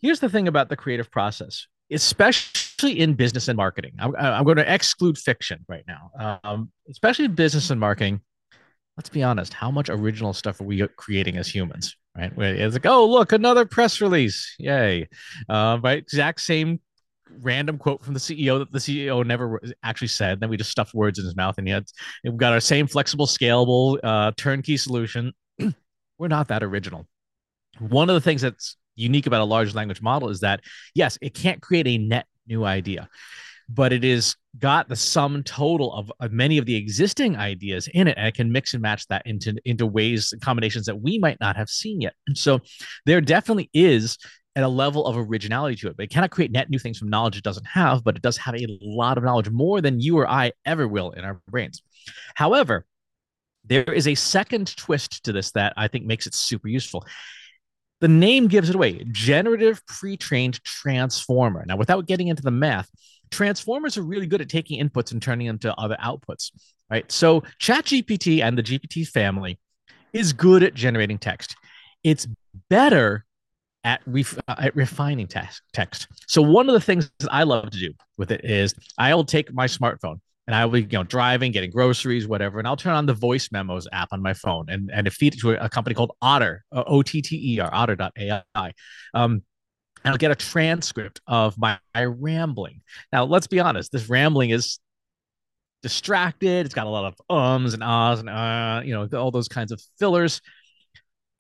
here's 0.01 0.21
the 0.21 0.29
thing 0.29 0.49
about 0.49 0.69
the 0.69 0.77
creative 0.77 1.11
process, 1.11 1.67
especially 1.91 2.99
in 2.99 3.15
business 3.15 3.49
and 3.49 3.57
marketing. 3.57 3.93
I'm, 3.99 4.15
I'm 4.17 4.45
going 4.45 4.57
to 4.57 4.75
exclude 4.75 5.19
fiction 5.19 5.65
right 5.69 5.85
now, 5.87 6.41
um, 6.45 6.71
especially 6.91 7.27
in 7.27 7.35
business 7.35 7.71
and 7.71 7.81
marketing. 7.81 8.21
Let's 9.03 9.11
be 9.11 9.25
honest. 9.25 9.53
How 9.53 9.69
much 9.69 9.91
original 9.91 10.33
stuff 10.33 10.61
are 10.61 10.65
we 10.65 10.87
creating 10.97 11.37
as 11.37 11.53
humans? 11.53 11.97
right? 12.17 12.33
It's 12.39 12.77
like, 12.77 12.87
oh, 12.87 13.05
look, 13.05 13.33
another 13.33 13.65
press 13.65 14.01
release. 14.01 14.55
Yay. 14.61 15.09
Uh, 15.49 15.81
right. 15.83 15.99
Exact 15.99 16.41
same 16.41 16.79
random 17.41 17.79
quote 17.79 18.05
from 18.05 18.15
the 18.15 18.21
CEO 18.21 18.61
that 18.61 18.71
the 18.71 18.79
CEO 18.79 19.27
never 19.27 19.61
actually 19.83 20.07
said. 20.07 20.39
Then 20.39 20.51
we 20.51 20.57
just 20.57 20.71
stuffed 20.71 20.95
words 20.95 21.19
in 21.19 21.25
his 21.25 21.35
mouth. 21.35 21.59
And 21.59 21.67
yet 21.67 21.83
we've 22.23 22.37
got 22.37 22.53
our 22.53 22.61
same 22.61 22.87
flexible, 22.87 23.27
scalable, 23.27 23.99
uh, 24.05 24.31
turnkey 24.37 24.77
solution. 24.77 25.33
we're 26.19 26.29
not 26.29 26.47
that 26.47 26.63
original. 26.63 27.09
One 27.81 28.09
of 28.09 28.15
the 28.15 28.21
things 28.21 28.43
that's 28.43 28.77
unique 28.95 29.27
about 29.27 29.41
a 29.41 29.47
large 29.47 29.75
language 29.75 30.01
model 30.01 30.29
is 30.29 30.39
that, 30.41 30.61
yes, 30.95 31.19
it 31.21 31.35
can't 31.35 31.61
create 31.61 31.89
a 31.89 31.99
net 31.99 32.27
new 32.47 32.65
idea, 32.65 33.09
but 33.69 33.93
it 33.93 34.05
is 34.05 34.37
got 34.59 34.89
the 34.89 34.97
sum 34.97 35.43
total 35.43 35.93
of, 35.95 36.13
of 36.21 36.33
many 36.33 36.59
of 36.59 36.67
the 36.67 36.77
existing 36.77 37.37
ideas 37.37 37.89
in 37.95 38.07
it, 38.07 38.17
and 38.19 38.29
it 38.29 38.35
can 38.35 38.53
mix 38.53 38.75
and 38.75 38.83
match 38.83 39.07
that 39.09 39.23
into, 39.27 39.57
into 39.65 39.87
ways, 39.87 40.33
and 40.33 40.43
combinations 40.43 40.87
that 40.87 41.01
we 41.01 41.19
might 41.19 41.41
not 41.41 41.57
have 41.57 41.71
seen 41.71 42.01
yet. 42.01 42.15
So 42.35 42.61
there 43.07 43.21
definitely 43.21 43.71
is 43.73 44.19
at 44.55 44.65
a 44.65 44.69
level 44.69 45.07
of 45.07 45.17
originality 45.17 45.77
to 45.77 45.89
it. 45.89 45.97
But 45.97 46.05
it 46.05 46.11
cannot 46.11 46.31
create 46.31 46.53
net 46.53 46.69
new 46.69 46.79
things 46.79 46.99
from 46.99 47.09
knowledge 47.09 47.37
it 47.37 47.45
doesn't 47.45 47.67
have, 47.67 48.05
but 48.05 48.17
it 48.17 48.23
does 48.23 48.37
have 48.37 48.55
a 48.55 48.67
lot 48.83 49.17
of 49.17 49.25
knowledge, 49.25 49.49
more 49.51 49.81
than 49.81 50.01
you 50.01 50.19
or 50.19 50.29
I 50.29 50.53
ever 50.67 50.87
will 50.87 51.13
in 51.13 51.25
our 51.25 51.41
brains. 51.49 51.83
However, 52.35 52.85
there 53.65 53.93
is 53.93 54.09
a 54.09 54.15
second 54.15 54.77
twist 54.77 55.25
to 55.25 55.33
this 55.33 55.53
that 55.53 55.73
I 55.77 55.89
think 55.89 56.05
makes 56.05 56.27
it 56.27 56.35
super 56.35 56.69
useful. 56.69 57.07
The 58.01 58.09
name 58.09 58.49
gives 58.49 58.69
it 58.69 58.75
away 58.75 59.05
generative 59.13 59.87
pre 59.87 60.17
trained 60.17 60.63
transformer. 60.65 61.65
Now, 61.67 61.77
without 61.77 62.07
getting 62.07 62.29
into 62.29 62.43
the 62.43 62.51
math, 62.51 62.91
transformers 63.33 63.97
are 63.97 64.03
really 64.03 64.27
good 64.27 64.41
at 64.41 64.49
taking 64.49 64.81
inputs 64.87 65.13
and 65.13 65.21
turning 65.21 65.47
them 65.47 65.59
to 65.61 65.75
other 65.75 65.97
outputs, 66.03 66.51
right? 66.91 67.11
So, 67.11 67.43
ChatGPT 67.61 68.43
and 68.43 68.57
the 68.57 68.63
GPT 68.63 69.09
family 69.09 69.59
is 70.13 70.33
good 70.33 70.63
at 70.63 70.75
generating 70.75 71.19
text. 71.19 71.57
It's 72.05 72.27
better 72.69 73.25
at, 73.85 74.01
ref- 74.07 74.39
uh, 74.47 74.55
at 74.59 74.77
refining 74.77 75.27
text. 75.27 75.63
text. 75.73 76.07
So, 76.29 76.43
one 76.43 76.69
of 76.69 76.75
the 76.75 76.81
things 76.81 77.11
that 77.21 77.33
I 77.33 77.43
love 77.43 77.71
to 77.71 77.79
do 77.79 77.93
with 78.19 78.31
it 78.31 78.45
is 78.45 78.75
I'll 78.99 79.25
take 79.25 79.53
my 79.53 79.67
smartphone 79.67 80.21
and 80.47 80.57
I'll 80.57 80.69
be, 80.69 80.83
you 80.83 80.89
know, 80.93 81.05
driving, 81.05 81.53
getting 81.53 81.71
groceries, 81.71 82.27
whatever, 82.27 82.59
and 82.59 82.67
I'll 82.67 82.77
turn 82.77 82.95
on 82.95 83.07
the 83.07 83.15
voice 83.15 83.51
memos 83.53 83.87
app 83.93 84.09
on 84.13 84.21
my 84.21 84.35
phone 84.35 84.67
and 84.69 84.91
and 84.93 85.11
feed 85.13 85.35
it 85.35 85.41
to 85.41 85.53
a, 85.53 85.69
company 85.69 85.95
called 85.95 86.13
Otter, 86.21 86.65
O 86.73 87.03
T 87.03 87.23
T 87.23 87.55
E 87.55 87.61
R, 87.61 87.71
Otter.ai. 87.73 88.73
Um, 89.15 89.43
I'll 90.05 90.19
get 90.19 90.31
a 90.31 90.37
transcript 90.37 91.21
of 91.27 91.57
my, 91.59 91.79
my 91.95 92.05
rambling. 92.05 92.83
Now, 93.13 93.25
let's 93.25 93.47
be 93.47 93.61
honest, 93.61 93.93
this 93.93 94.09
rambling 94.09 94.51
is 94.51 94.79
distracted. 95.83 96.67
It's 96.67 96.75
got 96.75 96.87
a 96.87 96.91
lot 96.91 97.05
of 97.05 97.15
ums 97.29 97.75
and 97.75 97.83
ahs 97.83 98.21
and 98.21 98.29
uh, 98.29 98.83
you 98.85 98.95
know, 98.95 99.09
all 99.19 99.31
those 99.31 99.49
kinds 99.49 99.73
of 99.73 99.83
fillers. 99.99 100.41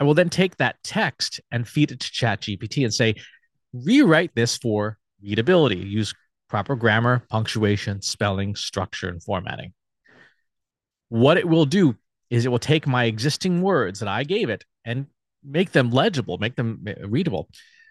I 0.00 0.04
will 0.04 0.14
then 0.14 0.30
take 0.30 0.56
that 0.56 0.76
text 0.82 1.40
and 1.50 1.66
feed 1.66 1.92
it 1.92 2.00
to 2.00 2.08
ChatGPT 2.08 2.84
and 2.84 2.92
say, 2.92 3.14
rewrite 3.72 4.34
this 4.34 4.56
for 4.56 4.98
readability. 5.22 5.76
Use 5.76 6.12
proper 6.48 6.76
grammar, 6.76 7.24
punctuation, 7.30 8.02
spelling, 8.02 8.54
structure, 8.54 9.08
and 9.08 9.22
formatting. 9.22 9.72
What 11.08 11.36
it 11.36 11.48
will 11.48 11.66
do 11.66 11.96
is 12.30 12.44
it 12.44 12.48
will 12.48 12.58
take 12.58 12.86
my 12.86 13.04
existing 13.04 13.62
words 13.62 14.00
that 14.00 14.08
I 14.08 14.24
gave 14.24 14.50
it 14.50 14.64
and 14.84 15.06
make 15.44 15.72
them 15.72 15.90
legible, 15.90 16.38
make 16.38 16.56
them 16.56 16.84
readable. 17.04 17.48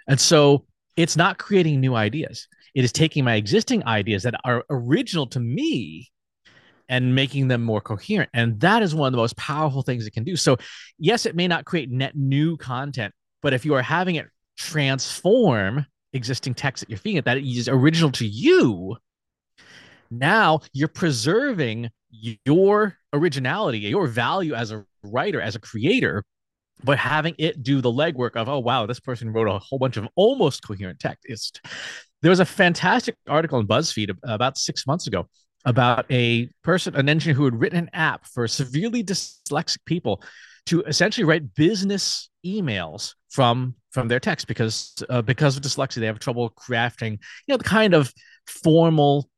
And 0.07 0.19
so 0.19 0.65
it's 0.97 1.15
not 1.15 1.37
creating 1.37 1.79
new 1.79 1.95
ideas. 1.95 2.47
It 2.73 2.83
is 2.83 2.91
taking 2.91 3.23
my 3.23 3.35
existing 3.35 3.85
ideas 3.85 4.23
that 4.23 4.35
are 4.43 4.63
original 4.69 5.27
to 5.27 5.39
me 5.39 6.09
and 6.89 7.15
making 7.15 7.47
them 7.47 7.63
more 7.63 7.81
coherent. 7.81 8.29
And 8.33 8.59
that 8.61 8.83
is 8.83 8.93
one 8.93 9.07
of 9.07 9.11
the 9.11 9.17
most 9.17 9.37
powerful 9.37 9.81
things 9.81 10.05
it 10.05 10.11
can 10.11 10.23
do. 10.23 10.35
So, 10.35 10.57
yes, 10.97 11.25
it 11.25 11.35
may 11.35 11.47
not 11.47 11.65
create 11.65 11.89
net 11.89 12.15
new 12.15 12.57
content, 12.57 13.13
but 13.41 13.53
if 13.53 13.65
you 13.65 13.73
are 13.75 13.81
having 13.81 14.15
it 14.15 14.27
transform 14.57 15.85
existing 16.13 16.53
text 16.53 16.81
that 16.81 16.89
you're 16.89 16.99
feeding 16.99 17.17
it 17.17 17.25
that 17.25 17.37
is 17.37 17.69
original 17.69 18.11
to 18.11 18.27
you 18.27 18.95
now 20.11 20.59
you're 20.73 20.89
preserving 20.89 21.89
your 22.45 22.97
originality 23.13 23.79
your 23.79 24.07
value 24.07 24.53
as 24.53 24.71
a 24.71 24.85
writer 25.03 25.39
as 25.39 25.55
a 25.55 25.59
creator 25.59 26.23
but 26.83 26.97
having 26.97 27.35
it 27.37 27.63
do 27.63 27.81
the 27.81 27.91
legwork 27.91 28.35
of 28.35 28.49
oh 28.49 28.59
wow 28.59 28.85
this 28.85 28.99
person 28.99 29.31
wrote 29.31 29.47
a 29.47 29.59
whole 29.59 29.79
bunch 29.79 29.97
of 29.97 30.07
almost 30.15 30.65
coherent 30.65 30.99
text. 30.99 31.61
There 32.21 32.29
was 32.29 32.39
a 32.39 32.45
fantastic 32.45 33.15
article 33.27 33.59
in 33.59 33.67
buzzfeed 33.67 34.15
about 34.23 34.57
six 34.57 34.85
months 34.85 35.07
ago 35.07 35.27
about 35.65 36.05
a 36.11 36.49
person 36.63 36.95
an 36.95 37.09
engineer 37.09 37.35
who 37.35 37.45
had 37.45 37.59
written 37.59 37.77
an 37.77 37.89
app 37.93 38.25
for 38.25 38.47
severely 38.47 39.03
dyslexic 39.03 39.77
people 39.85 40.23
to 40.65 40.81
essentially 40.83 41.25
write 41.25 41.53
business 41.55 42.29
emails 42.45 43.15
from 43.29 43.75
from 43.91 44.07
their 44.07 44.19
text 44.19 44.47
because 44.47 44.93
uh, 45.09 45.21
because 45.21 45.57
of 45.57 45.63
dyslexia 45.63 45.95
they 45.95 46.05
have 46.05 46.19
trouble 46.19 46.49
crafting 46.51 47.11
you 47.11 47.49
know 47.49 47.57
the 47.57 47.63
kind 47.63 47.93
of 47.93 48.11
formal 48.47 49.29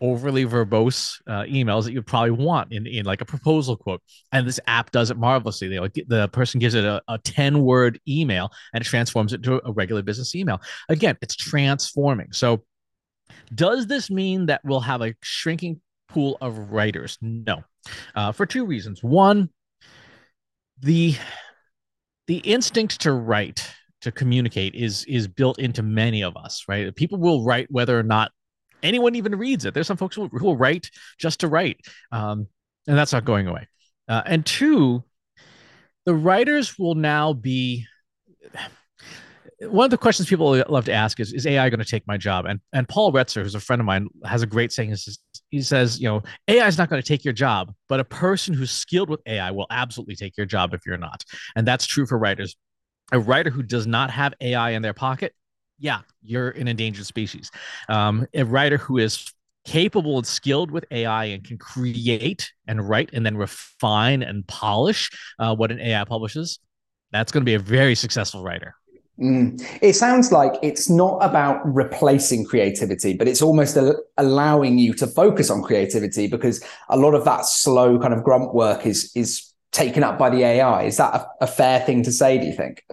overly 0.00 0.44
verbose 0.44 1.20
uh, 1.26 1.42
emails 1.42 1.84
that 1.84 1.92
you 1.92 2.02
probably 2.02 2.30
want 2.30 2.72
in, 2.72 2.86
in 2.86 3.04
like 3.04 3.20
a 3.20 3.24
proposal 3.24 3.76
quote. 3.76 4.02
And 4.32 4.46
this 4.46 4.60
app 4.66 4.90
does 4.90 5.10
it 5.10 5.16
marvelously. 5.16 5.68
They 5.68 5.78
like 5.78 5.94
the 6.06 6.28
person 6.28 6.60
gives 6.60 6.74
it 6.74 6.84
a, 6.84 7.02
a 7.08 7.18
10 7.18 7.60
word 7.62 8.00
email 8.08 8.50
and 8.72 8.82
it 8.82 8.84
transforms 8.84 9.32
it 9.32 9.42
to 9.44 9.60
a 9.66 9.72
regular 9.72 10.02
business 10.02 10.34
email. 10.34 10.60
Again 10.88 11.16
it's 11.22 11.36
transforming. 11.36 12.32
So 12.32 12.64
does 13.54 13.86
this 13.86 14.10
mean 14.10 14.46
that 14.46 14.60
we'll 14.64 14.80
have 14.80 15.02
a 15.02 15.14
shrinking 15.22 15.80
pool 16.08 16.38
of 16.40 16.72
writers? 16.72 17.18
No. 17.20 17.64
Uh, 18.14 18.32
for 18.32 18.46
two 18.46 18.66
reasons. 18.66 19.02
One 19.02 19.50
the 20.80 21.16
the 22.26 22.38
instinct 22.38 23.00
to 23.00 23.12
write 23.12 23.68
to 24.02 24.12
communicate 24.12 24.74
is 24.74 25.04
is 25.06 25.26
built 25.26 25.58
into 25.58 25.82
many 25.82 26.22
of 26.22 26.36
us 26.36 26.64
right? 26.68 26.94
People 26.94 27.18
will 27.18 27.44
write 27.44 27.66
whether 27.70 27.98
or 27.98 28.02
not 28.02 28.30
anyone 28.82 29.14
even 29.14 29.34
reads 29.34 29.64
it. 29.64 29.74
There's 29.74 29.86
some 29.86 29.96
folks 29.96 30.16
who, 30.16 30.28
who 30.28 30.44
will 30.44 30.56
write 30.56 30.90
just 31.18 31.40
to 31.40 31.48
write 31.48 31.80
um, 32.12 32.46
and 32.86 32.96
that's 32.96 33.12
not 33.12 33.24
going 33.24 33.46
away. 33.46 33.68
Uh, 34.08 34.22
and 34.24 34.44
two 34.44 35.04
the 36.06 36.14
writers 36.14 36.78
will 36.78 36.94
now 36.94 37.34
be 37.34 37.86
one 39.60 39.84
of 39.84 39.90
the 39.90 39.98
questions 39.98 40.28
people 40.28 40.62
love 40.68 40.84
to 40.86 40.92
ask 40.92 41.20
is 41.20 41.32
is 41.32 41.46
ai 41.46 41.68
going 41.68 41.80
to 41.80 41.84
take 41.84 42.06
my 42.06 42.16
job? 42.16 42.46
And 42.46 42.60
and 42.72 42.88
Paul 42.88 43.12
Roetzer 43.12 43.42
who's 43.42 43.54
a 43.54 43.60
friend 43.60 43.80
of 43.80 43.86
mine 43.86 44.08
has 44.24 44.42
a 44.42 44.46
great 44.46 44.72
saying. 44.72 44.96
He 45.50 45.62
says 45.62 46.00
you 46.00 46.08
know 46.08 46.22
ai 46.48 46.66
is 46.66 46.78
not 46.78 46.88
going 46.88 47.02
to 47.02 47.06
take 47.06 47.24
your 47.24 47.34
job 47.34 47.74
but 47.88 48.00
a 48.00 48.04
person 48.04 48.54
who's 48.54 48.70
skilled 48.70 49.10
with 49.10 49.20
ai 49.26 49.50
will 49.50 49.66
absolutely 49.70 50.16
take 50.16 50.36
your 50.36 50.46
job 50.46 50.72
if 50.72 50.86
you're 50.86 50.96
not. 50.96 51.24
And 51.54 51.66
that's 51.66 51.86
true 51.86 52.06
for 52.06 52.18
writers. 52.18 52.56
A 53.12 53.18
writer 53.18 53.50
who 53.50 53.62
does 53.62 53.86
not 53.86 54.10
have 54.10 54.32
ai 54.40 54.70
in 54.70 54.82
their 54.82 54.94
pocket 54.94 55.34
yeah 55.78 56.00
you're 56.22 56.50
an 56.50 56.68
endangered 56.68 57.06
species 57.06 57.50
um, 57.88 58.26
a 58.34 58.44
writer 58.44 58.76
who 58.76 58.98
is 58.98 59.32
capable 59.68 60.16
and 60.16 60.26
skilled 60.26 60.70
with 60.70 60.86
AI 60.90 61.26
and 61.26 61.44
can 61.44 61.58
create 61.58 62.50
and 62.66 62.88
write 62.88 63.10
and 63.12 63.24
then 63.24 63.36
refine 63.36 64.22
and 64.22 64.46
polish 64.46 65.10
uh, 65.38 65.54
what 65.54 65.70
an 65.70 65.78
AI 65.78 66.04
publishes, 66.04 66.58
that's 67.12 67.30
going 67.30 67.42
to 67.42 67.44
be 67.44 67.54
a 67.54 67.58
very 67.58 67.94
successful 67.94 68.42
writer. 68.42 68.74
Mm. 69.20 69.62
It 69.82 69.94
sounds 69.94 70.32
like 70.32 70.52
it's 70.62 70.88
not 70.88 71.18
about 71.20 71.60
replacing 71.64 72.46
creativity, 72.46 73.14
but 73.14 73.28
it's 73.28 73.42
almost 73.42 73.76
allowing 74.16 74.78
you 74.78 74.94
to 74.94 75.06
focus 75.06 75.50
on 75.50 75.62
creativity 75.62 76.28
because 76.28 76.64
a 76.88 76.96
lot 76.96 77.14
of 77.14 77.24
that 77.24 77.44
slow 77.44 77.98
kind 77.98 78.14
of 78.14 78.22
grunt 78.22 78.54
work 78.54 78.86
is 78.86 79.10
is 79.14 79.52
taken 79.72 80.02
up 80.02 80.18
by 80.18 80.30
the 80.30 80.44
AI. 80.44 80.84
Is 80.84 80.96
that 80.96 81.14
a, 81.14 81.28
a 81.42 81.46
fair 81.46 81.80
thing 81.80 82.04
to 82.04 82.12
say? 82.12 82.38
Do 82.38 82.46
you 82.46 82.54
think? 82.54 82.84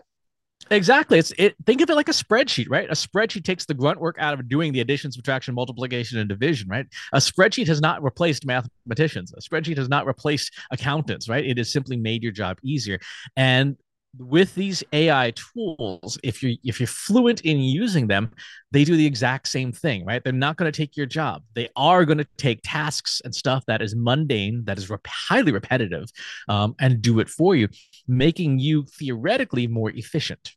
Exactly. 0.72 1.20
It's 1.20 1.32
it. 1.38 1.56
Think 1.66 1.82
of 1.82 1.90
it 1.90 1.96
like 1.96 2.10
a 2.10 2.14
spreadsheet, 2.14 2.68
right? 2.70 2.90
A 2.90 2.94
spreadsheet 2.94 3.44
takes 3.44 3.66
the 3.66 3.74
grunt 3.74 4.00
work 4.00 4.16
out 4.20 4.34
of 4.34 4.50
doing 4.50 4.74
the 4.74 4.80
addition, 4.80 5.12
subtraction, 5.12 5.54
multiplication, 5.54 6.18
and 6.18 6.28
division, 6.28 6.68
right? 6.68 6.88
A 7.14 7.18
spreadsheet 7.18 7.68
has 7.68 7.82
not 7.82 8.02
replaced 8.04 8.46
mathematicians. 8.46 9.32
A 9.34 9.42
spreadsheet 9.42 9.78
has 9.78 9.90
not 9.90 10.08
replaced 10.08 10.54
accountants, 10.72 11.30
right? 11.30 11.46
It 11.46 11.58
has 11.60 11.72
simply 11.72 11.98
made 11.98 12.24
your 12.24 12.32
job 12.32 12.58
easier. 12.64 13.00
And 13.38 13.78
with 14.18 14.56
these 14.56 14.84
AI 14.94 15.32
tools, 15.32 16.18
if 16.24 16.42
you're 16.42 16.54
if 16.64 16.80
you're 16.80 16.88
fluent 16.88 17.42
in 17.42 17.60
using 17.60 18.08
them, 18.08 18.32
they 18.72 18.84
do 18.84 18.96
the 18.96 19.06
exact 19.06 19.48
same 19.48 19.72
thing, 19.72 20.06
right? 20.06 20.24
They're 20.24 20.34
not 20.34 20.58
going 20.58 20.72
to 20.72 20.78
take 20.78 20.98
your 20.98 21.06
job. 21.06 21.44
They 21.54 21.70
are 21.76 22.06
going 22.06 22.18
to 22.18 22.28
take 22.38 22.60
tasks 22.64 23.22
and 23.24 23.34
stuff 23.34 23.64
that 23.68 23.82
is 23.82 23.96
mundane, 23.96 24.64
that 24.66 24.78
is 24.78 24.90
rep- 24.90 25.08
highly 25.08 25.52
repetitive, 25.52 26.10
um, 26.48 26.76
and 26.80 27.02
do 27.02 27.20
it 27.20 27.30
for 27.30 27.56
you, 27.56 27.70
making 28.08 28.60
you 28.60 28.86
theoretically 28.86 29.68
more 29.68 29.92
efficient. 29.92 30.56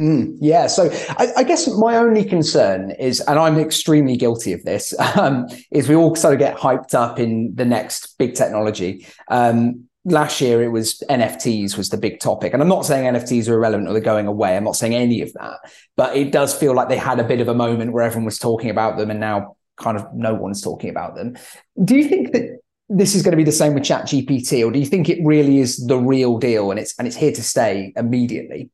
Mm, 0.00 0.38
yeah. 0.40 0.66
So 0.66 0.88
I, 1.10 1.30
I, 1.36 1.42
guess 1.42 1.68
my 1.68 1.96
only 1.96 2.24
concern 2.24 2.92
is, 2.92 3.20
and 3.20 3.38
I'm 3.38 3.58
extremely 3.58 4.16
guilty 4.16 4.54
of 4.54 4.64
this, 4.64 4.98
um, 5.16 5.46
is 5.70 5.88
we 5.88 5.94
all 5.94 6.16
sort 6.16 6.32
of 6.32 6.38
get 6.38 6.56
hyped 6.56 6.94
up 6.94 7.18
in 7.18 7.52
the 7.54 7.66
next 7.66 8.16
big 8.18 8.34
technology. 8.34 9.06
Um, 9.28 9.89
last 10.04 10.40
year 10.40 10.62
it 10.62 10.68
was 10.68 11.02
NFTs 11.10 11.76
was 11.76 11.90
the 11.90 11.96
big 11.96 12.20
topic. 12.20 12.52
And 12.52 12.62
I'm 12.62 12.68
not 12.68 12.86
saying 12.86 13.12
NFTs 13.12 13.48
are 13.48 13.54
irrelevant 13.54 13.88
or 13.88 13.92
they're 13.92 14.02
going 14.02 14.26
away. 14.26 14.56
I'm 14.56 14.64
not 14.64 14.76
saying 14.76 14.94
any 14.94 15.20
of 15.20 15.32
that, 15.34 15.58
but 15.96 16.16
it 16.16 16.32
does 16.32 16.54
feel 16.54 16.74
like 16.74 16.88
they 16.88 16.96
had 16.96 17.20
a 17.20 17.24
bit 17.24 17.40
of 17.40 17.48
a 17.48 17.54
moment 17.54 17.92
where 17.92 18.04
everyone 18.04 18.24
was 18.24 18.38
talking 18.38 18.70
about 18.70 18.96
them 18.96 19.10
and 19.10 19.20
now 19.20 19.56
kind 19.76 19.96
of 19.96 20.06
no 20.14 20.34
one's 20.34 20.62
talking 20.62 20.90
about 20.90 21.14
them. 21.14 21.36
Do 21.82 21.96
you 21.96 22.08
think 22.08 22.32
that 22.32 22.60
this 22.88 23.14
is 23.14 23.22
going 23.22 23.32
to 23.32 23.36
be 23.36 23.44
the 23.44 23.52
same 23.52 23.74
with 23.74 23.84
chat 23.84 24.06
GPT 24.06 24.66
or 24.66 24.72
do 24.72 24.78
you 24.78 24.86
think 24.86 25.08
it 25.08 25.24
really 25.24 25.58
is 25.58 25.86
the 25.86 25.96
real 25.96 26.38
deal 26.38 26.70
and 26.70 26.80
it's 26.80 26.94
and 26.98 27.06
it's 27.06 27.16
here 27.16 27.32
to 27.32 27.42
stay 27.42 27.92
immediately? 27.96 28.70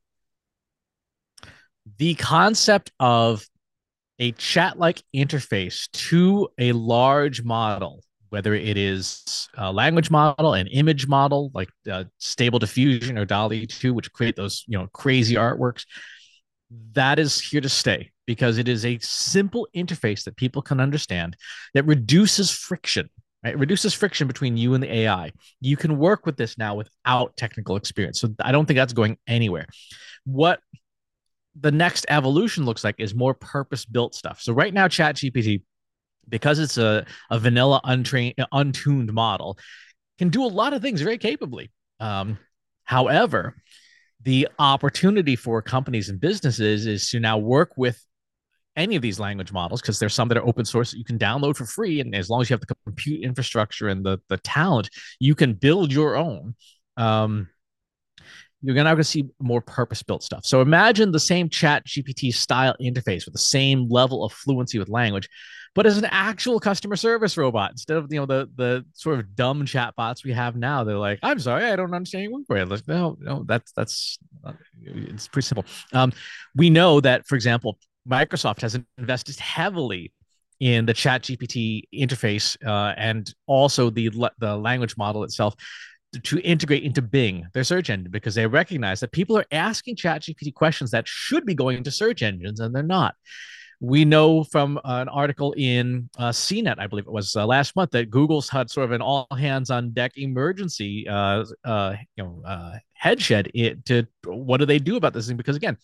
The 1.98 2.14
concept 2.14 2.92
of 3.00 3.46
a 4.18 4.32
chat 4.32 4.78
like 4.78 5.02
interface 5.14 5.90
to 5.92 6.48
a 6.58 6.72
large 6.72 7.42
model 7.42 8.02
whether 8.30 8.54
it 8.54 8.76
is 8.76 9.48
a 9.56 9.72
language 9.72 10.10
model, 10.10 10.54
an 10.54 10.66
image 10.68 11.06
model 11.06 11.50
like 11.54 11.68
uh, 11.90 12.04
Stable 12.18 12.58
Diffusion 12.58 13.18
or 13.18 13.24
DALL-E 13.24 13.66
2, 13.66 13.94
which 13.94 14.12
create 14.12 14.36
those 14.36 14.64
you 14.66 14.78
know 14.78 14.88
crazy 14.92 15.34
artworks, 15.34 15.84
that 16.92 17.18
is 17.18 17.40
here 17.40 17.60
to 17.60 17.68
stay 17.68 18.10
because 18.26 18.58
it 18.58 18.68
is 18.68 18.84
a 18.84 18.98
simple 18.98 19.68
interface 19.74 20.24
that 20.24 20.36
people 20.36 20.62
can 20.62 20.80
understand 20.80 21.36
that 21.74 21.86
reduces 21.86 22.50
friction. 22.50 23.08
Right? 23.44 23.54
It 23.54 23.58
reduces 23.58 23.94
friction 23.94 24.26
between 24.26 24.56
you 24.56 24.74
and 24.74 24.82
the 24.82 24.92
AI. 24.92 25.32
You 25.60 25.76
can 25.76 25.98
work 25.98 26.26
with 26.26 26.36
this 26.36 26.58
now 26.58 26.74
without 26.74 27.36
technical 27.36 27.76
experience. 27.76 28.20
So 28.20 28.34
I 28.40 28.50
don't 28.50 28.66
think 28.66 28.76
that's 28.76 28.92
going 28.92 29.18
anywhere. 29.26 29.66
What 30.24 30.60
the 31.58 31.70
next 31.70 32.06
evolution 32.08 32.64
looks 32.64 32.84
like 32.84 32.96
is 32.98 33.14
more 33.14 33.34
purpose 33.34 33.84
built 33.84 34.14
stuff. 34.14 34.40
So 34.40 34.52
right 34.52 34.74
now, 34.74 34.88
ChatGPT 34.88 35.62
because 36.28 36.58
it's 36.58 36.78
a, 36.78 37.04
a 37.30 37.38
vanilla 37.38 37.80
untrained 37.84 38.34
untuned 38.52 39.12
model 39.12 39.58
can 40.18 40.28
do 40.28 40.44
a 40.44 40.46
lot 40.46 40.72
of 40.72 40.82
things 40.82 41.00
very 41.02 41.18
capably. 41.18 41.70
Um, 42.00 42.38
however 42.84 43.54
the 44.26 44.48
opportunity 44.58 45.36
for 45.36 45.62
companies 45.62 46.08
and 46.08 46.20
businesses 46.20 46.86
is 46.86 47.08
to 47.10 47.20
now 47.20 47.38
work 47.38 47.72
with 47.76 48.02
any 48.74 48.96
of 48.96 49.02
these 49.02 49.20
language 49.20 49.52
models 49.52 49.80
because 49.80 50.00
there's 50.00 50.12
some 50.12 50.26
that 50.28 50.36
are 50.36 50.46
open 50.46 50.64
source 50.64 50.90
that 50.90 50.98
you 50.98 51.04
can 51.04 51.18
download 51.18 51.56
for 51.56 51.64
free 51.64 52.00
and 52.00 52.14
as 52.14 52.28
long 52.28 52.42
as 52.42 52.50
you 52.50 52.54
have 52.54 52.60
the 52.60 52.74
compute 52.84 53.22
infrastructure 53.22 53.88
and 53.88 54.04
the, 54.04 54.18
the 54.28 54.36
talent 54.38 54.90
you 55.20 55.34
can 55.34 55.54
build 55.54 55.92
your 55.92 56.16
own. 56.16 56.54
Um, 56.96 57.48
you're 58.62 58.74
now 58.74 58.82
going 58.82 58.96
to 58.96 59.04
see 59.04 59.28
more 59.38 59.60
purpose 59.60 60.02
built 60.02 60.24
stuff. 60.24 60.44
So 60.44 60.60
imagine 60.60 61.12
the 61.12 61.20
same 61.20 61.48
chat 61.48 61.86
GPT 61.86 62.34
style 62.34 62.74
interface 62.82 63.26
with 63.26 63.32
the 63.32 63.38
same 63.38 63.88
level 63.88 64.24
of 64.24 64.32
fluency 64.32 64.78
with 64.80 64.88
language, 64.88 65.28
but 65.76 65.86
as 65.86 65.98
an 65.98 66.06
actual 66.06 66.58
customer 66.58 66.96
service 66.96 67.36
robot 67.36 67.70
instead 67.70 67.98
of 67.98 68.10
you 68.10 68.18
know 68.18 68.26
the 68.26 68.48
the 68.56 68.84
sort 68.94 69.18
of 69.18 69.36
dumb 69.36 69.64
chatbots 69.66 70.24
we 70.24 70.32
have 70.32 70.56
now. 70.56 70.82
They're 70.82 70.98
like, 70.98 71.20
"I'm 71.22 71.38
sorry, 71.38 71.66
I 71.66 71.76
don't 71.76 71.94
understand 71.94 72.24
your 72.24 72.40
word." 72.48 72.70
Like, 72.70 72.88
no, 72.88 73.16
no, 73.20 73.44
that's 73.46 73.70
that's 73.72 74.18
uh, 74.44 74.54
it's 74.82 75.28
pretty 75.28 75.46
simple. 75.46 75.66
Um, 75.92 76.12
we 76.56 76.70
know 76.70 77.00
that, 77.00 77.26
for 77.26 77.36
example, 77.36 77.78
Microsoft 78.08 78.62
has 78.62 78.78
invested 78.98 79.38
heavily 79.38 80.12
in 80.58 80.86
the 80.86 80.94
chat 80.94 81.20
gpt 81.20 81.82
interface 81.94 82.56
uh, 82.66 82.94
and 82.96 83.34
also 83.46 83.90
the 83.90 84.10
the 84.38 84.56
language 84.56 84.96
model 84.96 85.22
itself 85.22 85.54
to 86.22 86.38
integrate 86.40 86.82
into 86.82 87.02
Bing, 87.02 87.46
their 87.52 87.64
search 87.64 87.90
engine, 87.90 88.10
because 88.10 88.34
they 88.34 88.46
recognize 88.46 89.00
that 89.00 89.12
people 89.12 89.36
are 89.36 89.44
asking 89.52 89.96
ChatGPT 89.96 90.54
questions 90.54 90.90
that 90.92 91.06
should 91.06 91.44
be 91.44 91.54
going 91.54 91.76
into 91.76 91.90
search 91.90 92.22
engines 92.22 92.60
and 92.60 92.74
they're 92.74 92.82
not. 92.82 93.14
We 93.80 94.04
know 94.04 94.42
from 94.44 94.78
uh, 94.78 94.80
an 94.84 95.08
article 95.08 95.52
in 95.56 96.08
uh, 96.18 96.30
CNET, 96.30 96.76
I 96.78 96.86
believe 96.86 97.06
it 97.06 97.12
was 97.12 97.36
uh, 97.36 97.46
last 97.46 97.76
month, 97.76 97.90
that 97.90 98.10
Google's 98.10 98.48
had 98.48 98.70
sort 98.70 98.84
of 98.84 98.92
an 98.92 99.02
all 99.02 99.26
hands 99.36 99.70
on 99.70 99.90
deck 99.90 100.12
emergency, 100.16 101.06
uh, 101.08 101.44
uh, 101.64 101.94
you 102.16 102.24
know, 102.24 102.42
uh, 102.46 102.78
headshed 102.94 103.50
it 103.54 103.84
to 103.86 104.06
what 104.24 104.58
do 104.58 104.66
they 104.66 104.78
do 104.78 104.96
about 104.96 105.12
this 105.12 105.26
thing? 105.26 105.36
Because 105.36 105.56
again, 105.56 105.76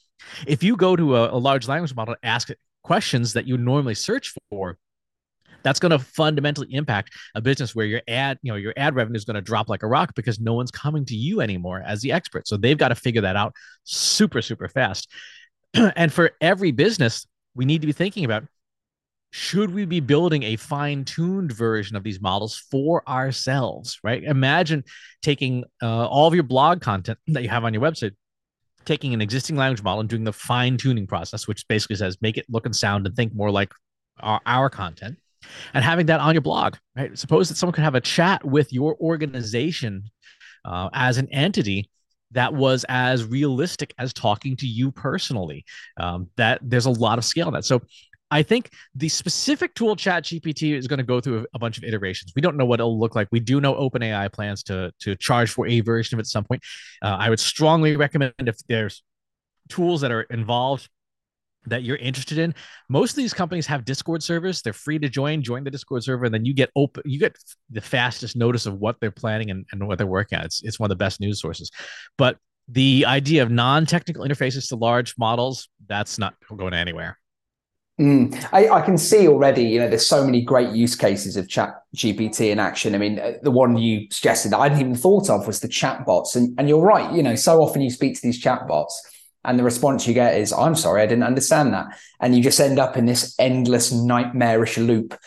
if 0.47 0.63
you 0.63 0.77
go 0.77 0.97
to 0.97 1.17
a, 1.17 1.35
a 1.35 1.39
large 1.39 1.69
language 1.69 1.95
model 1.95 2.17
ask 2.23 2.49
questions 2.83 3.35
that 3.35 3.47
you 3.47 3.59
normally 3.59 3.95
search 3.95 4.35
for, 4.49 4.79
that's 5.63 5.79
going 5.79 5.91
to 5.91 5.99
fundamentally 5.99 6.73
impact 6.73 7.13
a 7.35 7.41
business 7.41 7.75
where 7.75 7.87
your 7.87 8.03
ad, 8.09 8.39
you 8.43 8.53
know, 8.53 8.57
your 8.57 8.73
ad 8.77 8.95
revenue 8.95 9.17
is 9.17 9.25
going 9.25 9.35
to 9.35 9.41
drop 9.41 9.69
like 9.69 9.83
a 9.83 9.87
rock 9.87 10.15
because 10.15 10.41
no 10.41 10.55
one's 10.55 10.71
coming 10.71 11.05
to 11.07 11.15
you 11.15 11.41
anymore 11.41 11.83
as 11.87 12.01
the 12.01 12.13
expert. 12.13 12.49
So 12.49 12.57
they've 12.57 12.79
got 12.79 12.89
to 12.89 12.95
figure 12.95 13.23
that 13.23 13.37
out 13.37 13.55
super, 13.85 14.43
super 14.43 14.69
fast. 14.69 15.09
and 15.75 16.13
for 16.13 16.33
every 16.41 16.73
business, 16.73 17.27
we 17.55 17.65
need 17.65 17.81
to 17.81 17.87
be 17.87 17.93
thinking 17.93 18.25
about 18.25 18.45
should 19.35 19.73
we 19.73 19.87
be 19.87 20.01
building 20.01 20.43
a 20.43 20.57
fine-tuned 20.57 21.53
version 21.53 21.97
of 21.97 22.03
these 22.03 22.21
models 22.21 22.57
for 22.71 23.07
ourselves 23.09 23.99
right 24.03 24.23
imagine 24.25 24.85
taking 25.23 25.65
uh, 25.83 26.07
all 26.07 26.27
of 26.27 26.35
your 26.35 26.43
blog 26.43 26.81
content 26.81 27.19
that 27.29 27.43
you 27.43 27.49
have 27.49 27.65
on 27.65 27.73
your 27.73 27.83
website 27.83 28.13
taking 28.85 29.15
an 29.15 29.23
existing 29.23 29.57
language 29.57 29.83
model 29.83 30.01
and 30.01 30.09
doing 30.09 30.25
the 30.25 30.33
fine-tuning 30.33 31.07
process 31.07 31.47
which 31.47 31.67
basically 31.69 31.97
says 31.97 32.17
make 32.21 32.37
it 32.37 32.47
look 32.49 32.67
and 32.67 32.77
sound 32.77 33.07
and 33.07 33.17
think 33.17 33.35
more 33.35 33.51
like 33.51 33.71
our, 34.21 34.41
our 34.45 34.69
content 34.69 35.17
and 35.75 35.85
having 35.85 36.07
that 36.07 36.21
on 36.21 36.35
your 36.35 36.43
blog, 36.43 36.77
right? 36.97 37.17
Suppose 37.19 37.49
that 37.49 37.57
someone 37.57 37.73
could 37.73 37.85
have 37.85 37.95
a 37.95 38.01
chat 38.01 38.45
with 38.45 38.73
your 38.73 38.97
organization 39.01 40.05
uh, 40.65 40.89
as 40.93 41.19
an 41.19 41.29
entity 41.31 41.91
that 42.33 42.53
was 42.53 42.85
as 42.89 43.25
realistic 43.25 43.95
as 43.99 44.13
talking 44.13 44.57
to 44.57 44.67
you 44.67 44.91
personally. 44.91 45.65
Um, 45.97 46.29
that 46.37 46.61
there's 46.63 46.87
a 46.87 46.91
lot 46.91 47.19
of 47.19 47.25
scale 47.25 47.49
in 47.49 47.55
that. 47.55 47.65
So 47.65 47.81
I 48.33 48.43
think 48.43 48.71
the 48.95 49.11
specific 49.11 49.75
tool 49.75 49.95
chat 49.95 50.25
GPT 50.25 50.75
is 50.77 50.87
going 50.87 50.99
to 50.99 51.05
go 51.05 51.21
through 51.21 51.47
a, 51.53 51.59
bunch 51.59 51.77
of 51.77 51.85
iterations. 51.85 52.33
We 52.35 52.41
don't 52.41 52.57
know 52.57 52.65
what 52.65 52.81
it'll 52.81 52.99
look 52.99 53.15
like. 53.15 53.29
We 53.31 53.41
do 53.41 53.61
know 53.61 53.75
OpenAI 53.75 54.33
plans 54.33 54.63
to, 54.65 54.91
to 55.01 55.15
charge 55.17 55.51
for 55.51 55.67
a 55.67 55.81
version 55.81 56.17
of 56.17 56.21
it 56.21 56.23
at 56.23 56.27
some 56.29 56.45
point. 56.45 56.63
Uh, 57.03 57.17
I 57.21 57.29
would 57.29 57.41
strongly 57.41 57.95
recommend 57.95 58.33
if 58.39 58.57
there's 58.69 59.03
tools 59.69 60.01
that 60.01 60.11
are 60.11 60.23
involved 60.23 60.89
that 61.67 61.83
you're 61.83 61.97
interested 61.97 62.39
in 62.39 62.55
most 62.89 63.11
of 63.11 63.17
these 63.17 63.33
companies 63.33 63.67
have 63.67 63.85
discord 63.85 64.23
servers 64.23 64.63
they're 64.63 64.73
free 64.73 64.99
to 64.99 65.09
join 65.09 65.43
join 65.43 65.65
the 65.65 65.71
discord 65.71 66.03
server 66.03 66.25
and 66.25 66.35
then 66.35 66.45
you 66.45 66.55
get 66.55 66.71
open 66.77 67.03
you 67.07 67.19
get 67.19 67.37
the 67.71 67.81
fastest 67.81 68.37
notice 68.37 68.67
of 68.67 68.79
what 68.79 68.97
they're 69.01 69.11
planning 69.11 69.51
and, 69.51 69.65
and 69.73 69.87
what 69.87 69.99
they're 69.99 70.07
working 70.07 70.39
on 70.39 70.45
it's, 70.45 70.63
it's 70.65 70.79
one 70.79 70.87
of 70.87 70.91
the 70.91 71.03
best 71.05 71.21
news 71.21 71.41
sources 71.41 71.71
but 72.19 72.37
the 72.69 73.05
idea 73.07 73.43
of 73.43 73.51
non-technical 73.51 74.25
interfaces 74.25 74.69
to 74.69 74.77
large 74.77 75.15
models 75.19 75.69
that's 75.87 76.19
not 76.19 76.35
going 76.57 76.75
anywhere 76.75 77.19
Mm. 78.01 78.49
I, 78.53 78.69
I, 78.69 78.81
can 78.81 78.97
see 78.97 79.29
already, 79.29 79.65
you 79.65 79.79
know, 79.79 79.87
there's 79.87 80.07
so 80.07 80.25
many 80.25 80.41
great 80.41 80.71
use 80.71 80.97
cases 80.97 81.37
of 81.37 81.47
chat 81.47 81.75
GPT 81.95 82.51
in 82.51 82.59
action. 82.59 82.95
I 82.95 82.99
mean, 82.99 83.19
uh, 83.19 83.35
the 83.43 83.51
one 83.51 83.77
you 83.77 84.07
suggested 84.11 84.51
that 84.51 84.59
I 84.59 84.65
hadn't 84.65 84.81
even 84.81 84.95
thought 84.95 85.29
of 85.29 85.47
was 85.47 85.61
the 85.61 85.69
chatbots. 85.69 86.35
And, 86.35 86.59
and 86.59 86.71
you're 86.71 86.81
right, 86.81 87.13
you 87.13 87.23
know, 87.23 87.35
so 87.35 87.63
often 87.63 87.83
you 87.83 87.91
speak 87.91 88.15
to 88.15 88.23
these 88.23 88.43
chatbots 88.43 88.93
and 89.45 89.59
the 89.59 89.65
response 89.65 90.07
you 90.07 90.15
get 90.15 90.37
is, 90.37 90.53
I'm 90.53 90.75
sorry, 90.75 91.03
I 91.03 91.07
didn't 91.07 91.25
understand 91.25 91.73
that. 91.75 91.99
And 92.21 92.37
you 92.37 92.43
just 92.43 92.61
end 92.61 92.79
up 92.79 92.97
in 92.97 93.07
this 93.07 93.35
endless 93.39 93.93
nightmarish 93.93 94.79
loop 94.79 95.19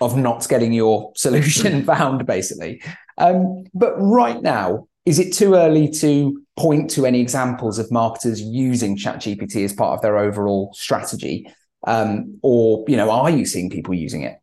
of 0.00 0.16
not 0.16 0.46
getting 0.48 0.72
your 0.72 1.12
solution 1.16 1.84
found, 1.84 2.26
basically. 2.26 2.82
Um, 3.18 3.64
but 3.74 3.94
right 3.96 4.40
now, 4.42 4.88
is 5.04 5.18
it 5.18 5.32
too 5.32 5.54
early 5.54 5.88
to 5.90 6.40
point 6.56 6.90
to 6.90 7.06
any 7.06 7.20
examples 7.20 7.78
of 7.78 7.90
marketers 7.90 8.40
using 8.40 8.96
ChatGPT 8.96 9.64
as 9.64 9.72
part 9.72 9.96
of 9.96 10.02
their 10.02 10.18
overall 10.18 10.72
strategy? 10.74 11.50
Um, 11.86 12.38
or, 12.42 12.84
you 12.86 12.96
know, 12.96 13.10
are 13.10 13.30
you 13.30 13.44
seeing 13.44 13.70
people 13.70 13.94
using 13.94 14.22
it? 14.22 14.38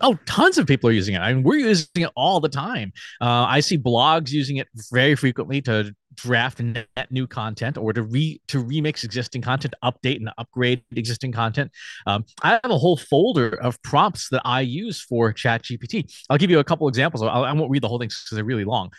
Oh, 0.00 0.16
tons 0.26 0.58
of 0.58 0.66
people 0.66 0.90
are 0.90 0.92
using 0.92 1.14
it. 1.14 1.18
I 1.18 1.32
mean, 1.32 1.42
we're 1.42 1.58
using 1.58 1.88
it 1.96 2.10
all 2.14 2.38
the 2.38 2.48
time. 2.48 2.92
Uh, 3.20 3.46
I 3.48 3.60
see 3.60 3.78
blogs 3.78 4.30
using 4.30 4.58
it 4.58 4.68
very 4.92 5.16
frequently 5.16 5.60
to 5.62 5.94
draft 6.18 6.60
net 6.60 6.88
new 7.10 7.26
content 7.26 7.78
or 7.78 7.92
to 7.92 8.02
re 8.02 8.40
to 8.48 8.62
remix 8.62 9.04
existing 9.04 9.42
content, 9.42 9.74
update 9.82 10.16
and 10.16 10.30
upgrade 10.38 10.82
existing 10.94 11.32
content. 11.32 11.70
Um, 12.06 12.24
I 12.42 12.60
have 12.62 12.70
a 12.70 12.78
whole 12.78 12.96
folder 12.96 13.50
of 13.60 13.80
prompts 13.82 14.28
that 14.30 14.42
I 14.44 14.60
use 14.60 15.00
for 15.00 15.32
Chat 15.32 15.62
GPT. 15.62 16.12
I'll 16.28 16.38
give 16.38 16.50
you 16.50 16.58
a 16.58 16.64
couple 16.64 16.88
examples. 16.88 17.22
I'll, 17.22 17.44
I 17.44 17.52
will 17.52 17.62
not 17.62 17.70
read 17.70 17.82
the 17.82 17.88
whole 17.88 17.98
thing 17.98 18.08
because 18.08 18.28
they're 18.32 18.44
really 18.44 18.64
long. 18.64 18.90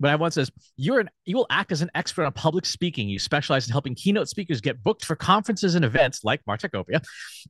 But 0.00 0.10
I 0.10 0.16
once 0.16 0.34
says 0.34 0.50
you're 0.76 1.00
an 1.00 1.10
you 1.26 1.36
will 1.36 1.46
act 1.50 1.70
as 1.70 1.82
an 1.82 1.90
expert 1.94 2.24
on 2.24 2.32
public 2.32 2.66
speaking. 2.66 3.08
You 3.08 3.18
specialize 3.18 3.66
in 3.66 3.72
helping 3.72 3.94
keynote 3.94 4.28
speakers 4.28 4.60
get 4.60 4.82
booked 4.82 5.04
for 5.04 5.14
conferences 5.14 5.74
and 5.74 5.84
events 5.84 6.24
like 6.24 6.40
Martechopia, 6.48 7.04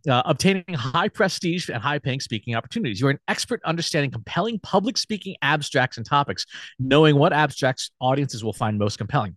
uh, 0.08 0.22
obtaining 0.24 0.64
high 0.74 1.08
prestige 1.08 1.68
and 1.70 1.82
high 1.82 1.98
paying 1.98 2.20
speaking 2.20 2.54
opportunities. 2.54 3.00
You're 3.00 3.10
an 3.10 3.20
expert 3.28 3.60
understanding 3.64 4.10
compelling 4.10 4.58
public 4.58 4.98
speaking 4.98 5.36
abstracts 5.42 5.96
and 5.96 6.04
topics, 6.04 6.44
knowing 6.78 7.16
what 7.16 7.32
abstracts 7.32 7.90
audiences 8.00 8.44
will 8.44 8.52
find 8.52 8.78
most 8.78 8.98
compelling. 8.98 9.36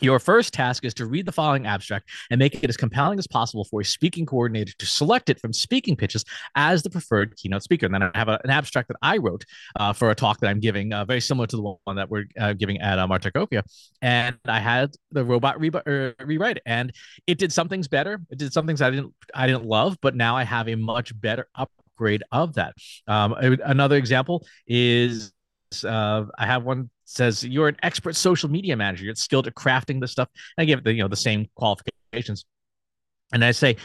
Your 0.00 0.18
first 0.18 0.52
task 0.52 0.84
is 0.84 0.92
to 0.94 1.06
read 1.06 1.26
the 1.26 1.32
following 1.32 1.66
abstract 1.66 2.10
and 2.30 2.38
make 2.38 2.62
it 2.62 2.68
as 2.68 2.76
compelling 2.76 3.18
as 3.18 3.26
possible 3.26 3.64
for 3.64 3.80
a 3.80 3.84
speaking 3.84 4.26
coordinator 4.26 4.72
to 4.78 4.86
select 4.86 5.30
it 5.30 5.40
from 5.40 5.52
speaking 5.52 5.96
pitches 5.96 6.24
as 6.54 6.82
the 6.82 6.90
preferred 6.90 7.34
keynote 7.36 7.62
speaker. 7.62 7.86
And 7.86 7.94
then 7.94 8.02
I 8.02 8.10
have 8.14 8.28
a, 8.28 8.38
an 8.44 8.50
abstract 8.50 8.88
that 8.88 8.98
I 9.00 9.16
wrote 9.16 9.44
uh, 9.76 9.92
for 9.92 10.10
a 10.10 10.14
talk 10.14 10.40
that 10.40 10.48
I'm 10.48 10.60
giving, 10.60 10.92
uh, 10.92 11.04
very 11.04 11.20
similar 11.20 11.46
to 11.46 11.56
the 11.56 11.74
one 11.84 11.96
that 11.96 12.10
we're 12.10 12.26
uh, 12.38 12.52
giving 12.52 12.80
at 12.80 12.98
uh, 12.98 13.06
Martechopia. 13.06 13.62
And 14.02 14.36
I 14.46 14.60
had 14.60 14.94
the 15.12 15.24
robot 15.24 15.58
re- 15.58 15.70
er, 15.86 16.14
rewrite 16.22 16.58
it, 16.58 16.62
and 16.66 16.92
it 17.26 17.38
did 17.38 17.52
some 17.52 17.68
things 17.68 17.88
better. 17.88 18.20
It 18.30 18.38
did 18.38 18.52
some 18.52 18.66
things 18.66 18.82
I 18.82 18.90
didn't 18.90 19.14
I 19.34 19.46
didn't 19.46 19.64
love, 19.64 19.96
but 20.02 20.14
now 20.14 20.36
I 20.36 20.44
have 20.44 20.68
a 20.68 20.74
much 20.74 21.18
better 21.18 21.48
upgrade 21.54 22.22
of 22.32 22.54
that. 22.54 22.74
Um, 23.06 23.34
another 23.64 23.96
example 23.96 24.46
is 24.66 25.32
uh, 25.84 26.24
I 26.38 26.46
have 26.46 26.64
one 26.64 26.90
says 27.06 27.42
you're 27.42 27.68
an 27.68 27.76
expert 27.82 28.14
social 28.14 28.50
media 28.50 28.76
manager. 28.76 29.04
You're 29.04 29.14
skilled 29.14 29.46
at 29.46 29.54
crafting 29.54 30.00
this 30.00 30.12
stuff. 30.12 30.28
And 30.56 30.62
I 30.62 30.66
give 30.66 30.80
it 30.80 30.84
the 30.84 30.92
you 30.92 31.02
know 31.02 31.08
the 31.08 31.16
same 31.16 31.46
qualifications, 31.54 32.44
and 33.32 33.44
I 33.44 33.52
say. 33.52 33.76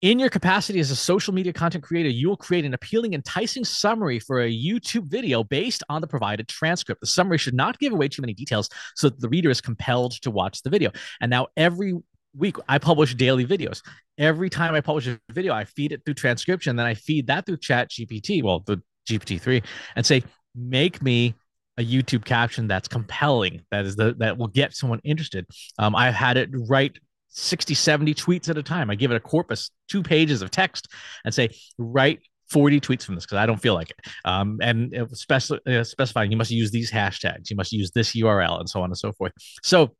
In 0.00 0.20
your 0.20 0.30
capacity 0.30 0.78
as 0.78 0.92
a 0.92 0.96
social 0.96 1.34
media 1.34 1.52
content 1.52 1.82
creator, 1.82 2.08
you 2.08 2.28
will 2.28 2.36
create 2.36 2.64
an 2.64 2.72
appealing, 2.72 3.14
enticing 3.14 3.64
summary 3.64 4.20
for 4.20 4.42
a 4.42 4.48
YouTube 4.48 5.10
video 5.10 5.42
based 5.42 5.82
on 5.88 6.00
the 6.00 6.06
provided 6.06 6.46
transcript. 6.46 7.00
The 7.00 7.08
summary 7.08 7.36
should 7.36 7.54
not 7.54 7.80
give 7.80 7.92
away 7.92 8.06
too 8.06 8.22
many 8.22 8.32
details 8.32 8.68
so 8.94 9.08
that 9.08 9.20
the 9.20 9.28
reader 9.28 9.50
is 9.50 9.60
compelled 9.60 10.12
to 10.22 10.30
watch 10.30 10.62
the 10.62 10.70
video. 10.70 10.92
And 11.20 11.28
now 11.28 11.48
every 11.56 11.94
week 12.36 12.58
I 12.68 12.78
publish 12.78 13.16
daily 13.16 13.44
videos. 13.44 13.82
Every 14.18 14.48
time 14.48 14.74
I 14.74 14.80
publish 14.80 15.08
a 15.08 15.18
video, 15.32 15.52
I 15.52 15.64
feed 15.64 15.90
it 15.90 16.02
through 16.04 16.14
transcription, 16.14 16.76
then 16.76 16.86
I 16.86 16.94
feed 16.94 17.26
that 17.26 17.46
through 17.46 17.58
Chat 17.58 17.90
GPT. 17.90 18.42
Well, 18.42 18.60
the 18.60 18.80
GPT-3 19.08 19.64
and 19.96 20.06
say, 20.06 20.22
make 20.54 21.02
me 21.02 21.34
a 21.78 21.84
YouTube 21.84 22.24
caption 22.24 22.66
that's 22.66 22.88
compelling, 22.88 23.62
that 23.70 23.86
is 23.86 23.96
the 23.96 24.14
that 24.18 24.36
will 24.36 24.48
get 24.48 24.74
someone 24.74 25.00
interested. 25.04 25.46
Um, 25.78 25.94
I've 25.94 26.14
had 26.14 26.36
it 26.36 26.50
write 26.52 26.98
60, 27.28 27.74
70 27.74 28.14
tweets 28.14 28.48
at 28.48 28.58
a 28.58 28.62
time. 28.62 28.90
I 28.90 28.96
give 28.96 29.10
it 29.10 29.16
a 29.16 29.20
corpus, 29.20 29.70
two 29.88 30.02
pages 30.02 30.42
of 30.42 30.50
text, 30.50 30.88
and 31.24 31.32
say, 31.32 31.50
write 31.78 32.20
40 32.50 32.80
tweets 32.80 33.04
from 33.04 33.14
this 33.14 33.24
because 33.24 33.38
I 33.38 33.46
don't 33.46 33.60
feel 33.60 33.74
like 33.74 33.90
it. 33.90 33.96
Um, 34.24 34.58
and 34.60 34.92
especially 34.94 35.60
uh, 35.66 35.84
specifying 35.84 36.30
you 36.30 36.36
must 36.36 36.50
use 36.50 36.70
these 36.70 36.90
hashtags, 36.90 37.50
you 37.50 37.56
must 37.56 37.72
use 37.72 37.90
this 37.92 38.12
URL, 38.12 38.58
and 38.58 38.68
so 38.68 38.82
on 38.82 38.90
and 38.90 38.98
so 38.98 39.12
forth. 39.12 39.32
So 39.62 39.94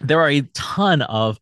there 0.00 0.20
are 0.20 0.30
a 0.30 0.42
ton 0.54 1.02
of 1.02 1.38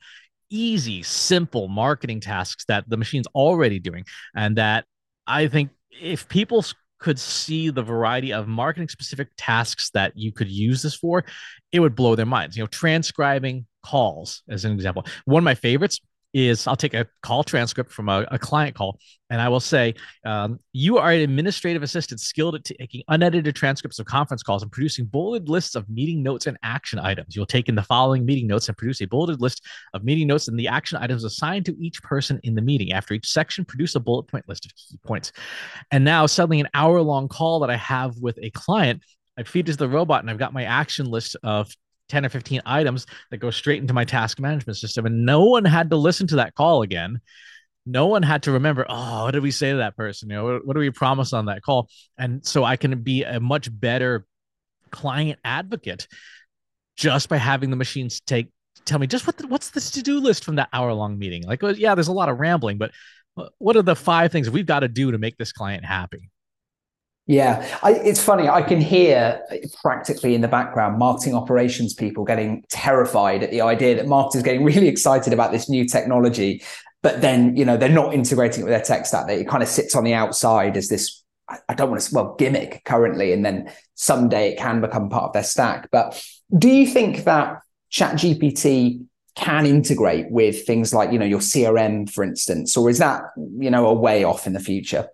easy, 0.50 1.02
simple 1.02 1.68
marketing 1.68 2.20
tasks 2.20 2.64
that 2.66 2.88
the 2.88 2.96
machine's 2.96 3.26
already 3.28 3.78
doing, 3.78 4.04
and 4.34 4.56
that 4.56 4.86
I 5.26 5.46
think 5.48 5.70
if 6.00 6.28
people 6.28 6.64
could 6.98 7.18
see 7.18 7.70
the 7.70 7.82
variety 7.82 8.32
of 8.32 8.48
marketing 8.48 8.88
specific 8.88 9.28
tasks 9.36 9.90
that 9.90 10.12
you 10.16 10.32
could 10.32 10.48
use 10.48 10.82
this 10.82 10.94
for, 10.94 11.24
it 11.72 11.80
would 11.80 11.94
blow 11.94 12.14
their 12.14 12.26
minds. 12.26 12.56
You 12.56 12.62
know, 12.62 12.68
transcribing 12.68 13.66
calls 13.84 14.42
as 14.48 14.64
an 14.64 14.72
example. 14.72 15.06
One 15.24 15.40
of 15.40 15.44
my 15.44 15.54
favorites 15.54 16.00
is 16.34 16.66
I'll 16.66 16.76
take 16.76 16.94
a 16.94 17.06
call 17.22 17.42
transcript 17.42 17.90
from 17.90 18.08
a, 18.08 18.26
a 18.30 18.38
client 18.38 18.76
call 18.76 18.98
and 19.30 19.40
I 19.40 19.48
will 19.48 19.60
say, 19.60 19.94
um, 20.24 20.58
You 20.72 20.98
are 20.98 21.10
an 21.10 21.20
administrative 21.20 21.82
assistant 21.82 22.20
skilled 22.20 22.54
at 22.54 22.64
taking 22.64 23.02
unedited 23.08 23.54
transcripts 23.54 23.98
of 23.98 24.06
conference 24.06 24.42
calls 24.42 24.62
and 24.62 24.72
producing 24.72 25.06
bulleted 25.06 25.48
lists 25.48 25.74
of 25.74 25.88
meeting 25.88 26.22
notes 26.22 26.46
and 26.46 26.56
action 26.62 26.98
items. 26.98 27.36
You'll 27.36 27.46
take 27.46 27.68
in 27.68 27.74
the 27.74 27.82
following 27.82 28.24
meeting 28.24 28.46
notes 28.46 28.68
and 28.68 28.76
produce 28.76 29.00
a 29.00 29.06
bulleted 29.06 29.40
list 29.40 29.64
of 29.94 30.04
meeting 30.04 30.26
notes 30.26 30.48
and 30.48 30.58
the 30.58 30.68
action 30.68 30.98
items 30.98 31.24
assigned 31.24 31.66
to 31.66 31.76
each 31.78 32.02
person 32.02 32.40
in 32.42 32.54
the 32.54 32.62
meeting. 32.62 32.92
After 32.92 33.14
each 33.14 33.28
section, 33.28 33.64
produce 33.64 33.94
a 33.94 34.00
bullet 34.00 34.24
point 34.24 34.48
list 34.48 34.66
of 34.66 34.72
key 34.74 34.98
points. 35.04 35.32
And 35.90 36.04
now, 36.04 36.26
suddenly, 36.26 36.60
an 36.60 36.68
hour 36.74 37.00
long 37.02 37.28
call 37.28 37.60
that 37.60 37.70
I 37.70 37.76
have 37.76 38.16
with 38.18 38.38
a 38.42 38.50
client, 38.50 39.02
I 39.38 39.44
feed 39.44 39.68
it 39.68 39.72
to 39.72 39.78
the 39.78 39.88
robot 39.88 40.22
and 40.22 40.30
I've 40.30 40.38
got 40.38 40.52
my 40.52 40.64
action 40.64 41.06
list 41.06 41.36
of 41.42 41.70
10 42.08 42.26
or 42.26 42.28
15 42.28 42.62
items 42.64 43.06
that 43.30 43.38
go 43.38 43.50
straight 43.50 43.80
into 43.80 43.94
my 43.94 44.04
task 44.04 44.40
management 44.40 44.76
system. 44.76 45.06
And 45.06 45.24
no 45.24 45.44
one 45.44 45.64
had 45.64 45.90
to 45.90 45.96
listen 45.96 46.26
to 46.28 46.36
that 46.36 46.54
call 46.54 46.82
again. 46.82 47.20
No 47.86 48.06
one 48.06 48.22
had 48.22 48.42
to 48.44 48.52
remember, 48.52 48.84
oh, 48.88 49.24
what 49.24 49.30
did 49.30 49.42
we 49.42 49.50
say 49.50 49.70
to 49.70 49.78
that 49.78 49.96
person? 49.96 50.28
You 50.28 50.36
know, 50.36 50.44
what, 50.44 50.66
what 50.66 50.74
do 50.74 50.80
we 50.80 50.90
promise 50.90 51.32
on 51.32 51.46
that 51.46 51.62
call? 51.62 51.88
And 52.18 52.44
so 52.44 52.64
I 52.64 52.76
can 52.76 53.02
be 53.02 53.24
a 53.24 53.40
much 53.40 53.68
better 53.72 54.26
client 54.90 55.38
advocate 55.44 56.06
just 56.96 57.28
by 57.28 57.36
having 57.36 57.70
the 57.70 57.76
machines 57.76 58.20
take 58.20 58.48
tell 58.84 58.98
me 58.98 59.06
just 59.06 59.26
what 59.26 59.36
the, 59.36 59.46
what's 59.46 59.70
the 59.70 59.80
to-do 59.80 60.18
list 60.20 60.44
from 60.44 60.56
that 60.56 60.68
hour 60.72 60.92
long 60.92 61.18
meeting 61.18 61.42
like 61.44 61.60
yeah 61.76 61.94
there's 61.94 62.08
a 62.08 62.12
lot 62.12 62.28
of 62.28 62.38
rambling 62.38 62.78
but 62.78 62.90
uh, 63.36 63.46
what 63.58 63.76
are 63.76 63.82
the 63.82 63.94
five 63.94 64.32
things 64.32 64.48
we've 64.48 64.66
got 64.66 64.80
to 64.80 64.88
do 64.88 65.10
to 65.12 65.18
make 65.18 65.36
this 65.36 65.52
client 65.52 65.84
happy 65.84 66.30
yeah, 67.28 67.78
I, 67.82 67.92
it's 67.92 68.24
funny. 68.24 68.48
I 68.48 68.62
can 68.62 68.80
hear 68.80 69.42
uh, 69.52 69.56
practically 69.82 70.34
in 70.34 70.40
the 70.40 70.48
background 70.48 70.98
marketing 70.98 71.34
operations 71.34 71.92
people 71.92 72.24
getting 72.24 72.64
terrified 72.70 73.42
at 73.42 73.50
the 73.50 73.60
idea 73.60 73.96
that 73.96 74.06
marketers 74.06 74.42
getting 74.42 74.64
really 74.64 74.88
excited 74.88 75.34
about 75.34 75.52
this 75.52 75.68
new 75.68 75.86
technology, 75.86 76.62
but 77.02 77.20
then 77.20 77.54
you 77.54 77.66
know 77.66 77.76
they're 77.76 77.90
not 77.90 78.14
integrating 78.14 78.62
it 78.62 78.64
with 78.64 78.72
their 78.72 78.80
tech 78.80 79.04
stack. 79.04 79.26
That 79.26 79.38
it 79.38 79.46
kind 79.46 79.62
of 79.62 79.68
sits 79.68 79.94
on 79.94 80.04
the 80.04 80.14
outside 80.14 80.78
as 80.78 80.88
this. 80.88 81.22
I 81.68 81.74
don't 81.74 81.90
want 81.90 82.00
to 82.00 82.14
well 82.14 82.34
gimmick 82.38 82.82
currently, 82.86 83.34
and 83.34 83.44
then 83.44 83.70
someday 83.94 84.52
it 84.52 84.58
can 84.58 84.80
become 84.80 85.10
part 85.10 85.24
of 85.24 85.32
their 85.34 85.44
stack. 85.44 85.90
But 85.92 86.24
do 86.56 86.70
you 86.70 86.86
think 86.86 87.24
that 87.24 87.60
ChatGPT 87.92 89.04
can 89.34 89.66
integrate 89.66 90.30
with 90.30 90.66
things 90.66 90.94
like 90.94 91.12
you 91.12 91.18
know 91.18 91.26
your 91.26 91.40
CRM, 91.40 92.08
for 92.08 92.24
instance, 92.24 92.74
or 92.74 92.88
is 92.88 92.96
that 92.98 93.20
you 93.36 93.70
know 93.70 93.86
a 93.86 93.92
way 93.92 94.24
off 94.24 94.46
in 94.46 94.54
the 94.54 94.60
future? 94.60 95.08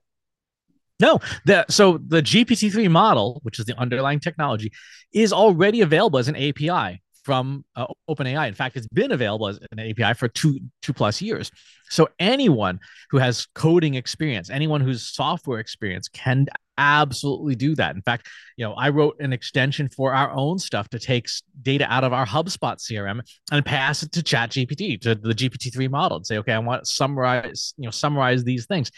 No, 1.00 1.18
the 1.44 1.66
so 1.68 1.98
the 2.06 2.22
GPT-3 2.22 2.90
model, 2.90 3.40
which 3.42 3.58
is 3.58 3.64
the 3.64 3.76
underlying 3.78 4.20
technology, 4.20 4.72
is 5.12 5.32
already 5.32 5.80
available 5.80 6.18
as 6.18 6.28
an 6.28 6.36
API 6.36 7.02
from 7.24 7.64
uh, 7.74 7.86
OpenAI. 8.08 8.46
In 8.46 8.54
fact, 8.54 8.76
it's 8.76 8.86
been 8.88 9.10
available 9.10 9.48
as 9.48 9.58
an 9.72 9.80
API 9.80 10.14
for 10.14 10.28
two 10.28 10.60
two 10.82 10.92
plus 10.92 11.20
years. 11.20 11.50
So 11.90 12.08
anyone 12.18 12.78
who 13.10 13.18
has 13.18 13.46
coding 13.54 13.94
experience, 13.94 14.50
anyone 14.50 14.80
who's 14.80 15.02
software 15.02 15.58
experience, 15.58 16.08
can 16.08 16.46
absolutely 16.76 17.54
do 17.54 17.74
that. 17.76 17.94
In 17.96 18.02
fact, 18.02 18.28
you 18.56 18.64
know, 18.64 18.74
I 18.74 18.90
wrote 18.90 19.16
an 19.20 19.32
extension 19.32 19.88
for 19.88 20.14
our 20.14 20.30
own 20.32 20.58
stuff 20.58 20.88
to 20.90 20.98
take 20.98 21.26
data 21.62 21.86
out 21.92 22.04
of 22.04 22.12
our 22.12 22.26
HubSpot 22.26 22.76
CRM 22.76 23.20
and 23.50 23.64
pass 23.64 24.02
it 24.02 24.12
to 24.12 24.22
ChatGPT 24.22 25.00
to 25.02 25.14
the 25.14 25.34
GPT-3 25.34 25.90
model 25.90 26.18
and 26.18 26.26
say, 26.26 26.38
okay, 26.38 26.52
I 26.52 26.58
want 26.58 26.84
to 26.84 26.90
summarize, 26.90 27.74
you 27.76 27.84
know, 27.84 27.90
summarize 27.90 28.44
these 28.44 28.66
things 28.66 28.90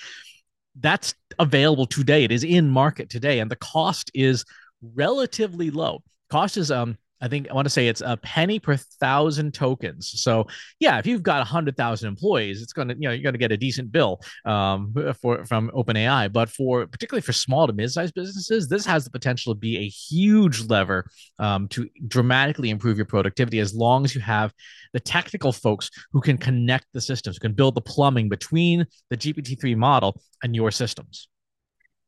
that's 0.80 1.14
available 1.38 1.86
today. 1.86 2.24
It 2.24 2.32
is 2.32 2.44
in 2.44 2.68
market 2.68 3.10
today, 3.10 3.40
and 3.40 3.50
the 3.50 3.56
cost 3.56 4.10
is 4.14 4.44
relatively 4.94 5.70
low. 5.70 6.02
Cost 6.30 6.56
is 6.56 6.70
um 6.70 6.96
I 7.20 7.28
think 7.28 7.48
I 7.50 7.54
want 7.54 7.66
to 7.66 7.70
say 7.70 7.88
it's 7.88 8.02
a 8.04 8.16
penny 8.18 8.58
per 8.58 8.76
thousand 8.76 9.54
tokens. 9.54 10.20
So 10.20 10.46
yeah, 10.80 10.98
if 10.98 11.06
you've 11.06 11.22
got 11.22 11.40
a 11.40 11.44
hundred 11.44 11.76
thousand 11.76 12.08
employees, 12.08 12.62
it's 12.62 12.72
gonna 12.72 12.94
you 12.94 13.08
know 13.08 13.12
you're 13.12 13.22
gonna 13.22 13.38
get 13.38 13.52
a 13.52 13.56
decent 13.56 13.90
bill 13.90 14.20
um, 14.44 14.94
for 15.20 15.44
from 15.44 15.70
OpenAI. 15.70 16.32
But 16.32 16.50
for 16.50 16.86
particularly 16.86 17.22
for 17.22 17.32
small 17.32 17.66
to 17.66 17.72
mid-sized 17.72 18.14
businesses, 18.14 18.68
this 18.68 18.84
has 18.86 19.04
the 19.04 19.10
potential 19.10 19.54
to 19.54 19.58
be 19.58 19.78
a 19.78 19.88
huge 19.88 20.66
lever 20.66 21.06
um, 21.38 21.68
to 21.68 21.88
dramatically 22.06 22.70
improve 22.70 22.96
your 22.96 23.06
productivity 23.06 23.60
as 23.60 23.74
long 23.74 24.04
as 24.04 24.14
you 24.14 24.20
have 24.20 24.52
the 24.92 25.00
technical 25.00 25.52
folks 25.52 25.90
who 26.12 26.20
can 26.20 26.36
connect 26.38 26.86
the 26.92 27.00
systems, 27.00 27.36
who 27.36 27.40
can 27.40 27.52
build 27.52 27.74
the 27.74 27.80
plumbing 27.80 28.28
between 28.28 28.86
the 29.10 29.16
GPT-3 29.16 29.76
model 29.76 30.20
and 30.42 30.54
your 30.54 30.70
systems. 30.70 31.28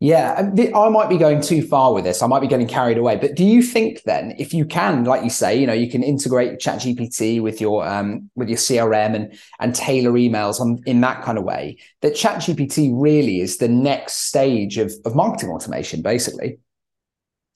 Yeah, 0.01 0.53
I 0.77 0.89
might 0.91 1.09
be 1.09 1.19
going 1.19 1.41
too 1.41 1.61
far 1.61 1.93
with 1.93 2.05
this. 2.05 2.23
I 2.23 2.29
might 2.29 2.39
be 2.39 2.47
getting 2.47 2.69
carried 2.69 2.99
away. 2.99 3.17
But 3.17 3.35
do 3.35 3.45
you 3.45 3.63
think 3.63 4.03
then, 4.05 4.33
if 4.39 4.55
you 4.55 4.65
can, 4.65 5.03
like 5.03 5.25
you 5.25 5.31
say, 5.31 5.59
you 5.59 5.67
know, 5.67 5.73
you 5.73 5.91
can 5.91 6.05
integrate 6.05 6.61
ChatGPT 6.61 7.43
with 7.43 7.61
your 7.61 7.85
um, 7.85 8.31
with 8.37 8.49
your 8.49 8.59
CRM 8.59 9.17
and 9.17 9.37
and 9.59 9.75
tailor 9.75 10.13
emails 10.13 10.61
on 10.61 10.81
in 10.87 11.01
that 11.01 11.23
kind 11.25 11.37
of 11.37 11.43
way, 11.43 11.79
that 12.03 12.15
ChatGPT 12.15 12.93
really 12.95 13.41
is 13.41 13.59
the 13.59 13.67
next 13.67 14.29
stage 14.29 14.79
of 14.79 14.93
of 15.05 15.17
marketing 15.17 15.51
automation, 15.51 16.01
basically? 16.01 16.61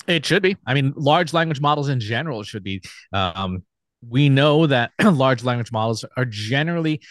It 0.08 0.26
should 0.26 0.42
be. 0.42 0.56
I 0.66 0.74
mean, 0.74 0.94
large 0.96 1.32
language 1.32 1.60
models 1.60 1.88
in 1.88 2.00
general 2.00 2.42
should 2.42 2.64
be. 2.64 2.82
Um, 3.12 3.62
we 4.08 4.28
know 4.28 4.66
that 4.66 4.90
large 5.04 5.44
language 5.44 5.70
models 5.70 6.04
are 6.16 6.24
generally 6.24 7.02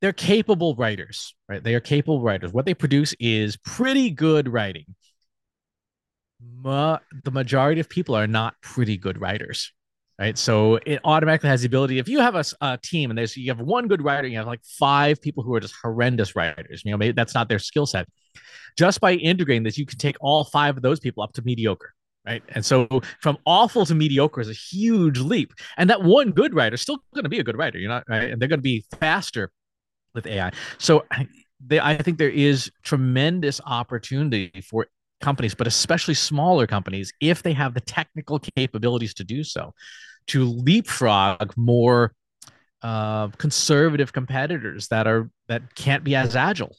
they're 0.00 0.12
capable 0.12 0.74
writers, 0.76 1.34
right? 1.48 1.62
They 1.62 1.74
are 1.74 1.80
capable 1.80 2.22
writers. 2.22 2.52
What 2.52 2.64
they 2.64 2.74
produce 2.74 3.14
is 3.20 3.56
pretty 3.58 4.10
good 4.10 4.48
writing. 4.48 4.86
Ma- 6.62 6.98
the 7.24 7.30
majority 7.30 7.80
of 7.80 7.88
people 7.88 8.14
are 8.14 8.26
not 8.26 8.54
pretty 8.62 8.96
good 8.96 9.20
writers, 9.20 9.72
right? 10.18 10.38
So 10.38 10.76
it 10.86 11.00
automatically 11.04 11.50
has 11.50 11.60
the 11.60 11.66
ability. 11.66 11.98
If 11.98 12.08
you 12.08 12.20
have 12.20 12.34
a, 12.34 12.44
a, 12.62 12.78
team 12.82 13.10
and 13.10 13.18
there's 13.18 13.36
you 13.36 13.50
have 13.50 13.60
one 13.60 13.88
good 13.88 14.02
writer, 14.02 14.26
you 14.26 14.38
have 14.38 14.46
like 14.46 14.64
five 14.64 15.20
people 15.20 15.42
who 15.42 15.54
are 15.54 15.60
just 15.60 15.74
horrendous 15.82 16.34
writers. 16.34 16.82
You 16.84 16.92
know, 16.92 16.96
maybe 16.96 17.12
that's 17.12 17.34
not 17.34 17.50
their 17.50 17.58
skill 17.58 17.84
set. 17.84 18.06
Just 18.78 19.00
by 19.00 19.14
integrating 19.14 19.64
this, 19.64 19.76
you 19.76 19.84
can 19.84 19.98
take 19.98 20.16
all 20.20 20.44
five 20.44 20.76
of 20.76 20.82
those 20.82 21.00
people 21.00 21.22
up 21.22 21.32
to 21.34 21.42
mediocre 21.42 21.92
right? 22.26 22.42
And 22.50 22.62
so 22.62 22.86
from 23.22 23.38
awful 23.46 23.86
to 23.86 23.94
mediocre 23.94 24.42
is 24.42 24.50
a 24.50 24.52
huge 24.52 25.18
leap. 25.18 25.54
And 25.78 25.88
that 25.88 26.02
one 26.02 26.32
good 26.32 26.54
writer 26.54 26.74
is 26.74 26.82
still 26.82 27.02
going 27.14 27.24
to 27.24 27.30
be 27.30 27.38
a 27.38 27.42
good 27.42 27.56
writer. 27.56 27.78
You're 27.78 27.88
not 27.88 28.04
right, 28.10 28.30
and 28.30 28.38
they're 28.38 28.48
going 28.48 28.58
to 28.58 28.62
be 28.62 28.84
faster 29.00 29.50
with 30.14 30.26
AI. 30.26 30.52
So 30.78 31.04
they, 31.64 31.80
I 31.80 31.96
think 31.96 32.18
there 32.18 32.30
is 32.30 32.70
tremendous 32.82 33.60
opportunity 33.66 34.62
for 34.68 34.86
companies, 35.20 35.54
but 35.54 35.66
especially 35.66 36.14
smaller 36.14 36.66
companies, 36.66 37.12
if 37.20 37.42
they 37.42 37.52
have 37.52 37.74
the 37.74 37.80
technical 37.80 38.38
capabilities 38.38 39.14
to 39.14 39.24
do 39.24 39.44
so, 39.44 39.74
to 40.28 40.44
leapfrog 40.44 41.52
more 41.56 42.14
uh, 42.82 43.28
conservative 43.28 44.12
competitors 44.12 44.88
that 44.88 45.06
are 45.06 45.30
that 45.48 45.74
can't 45.74 46.02
be 46.02 46.14
as 46.14 46.34
agile. 46.34 46.74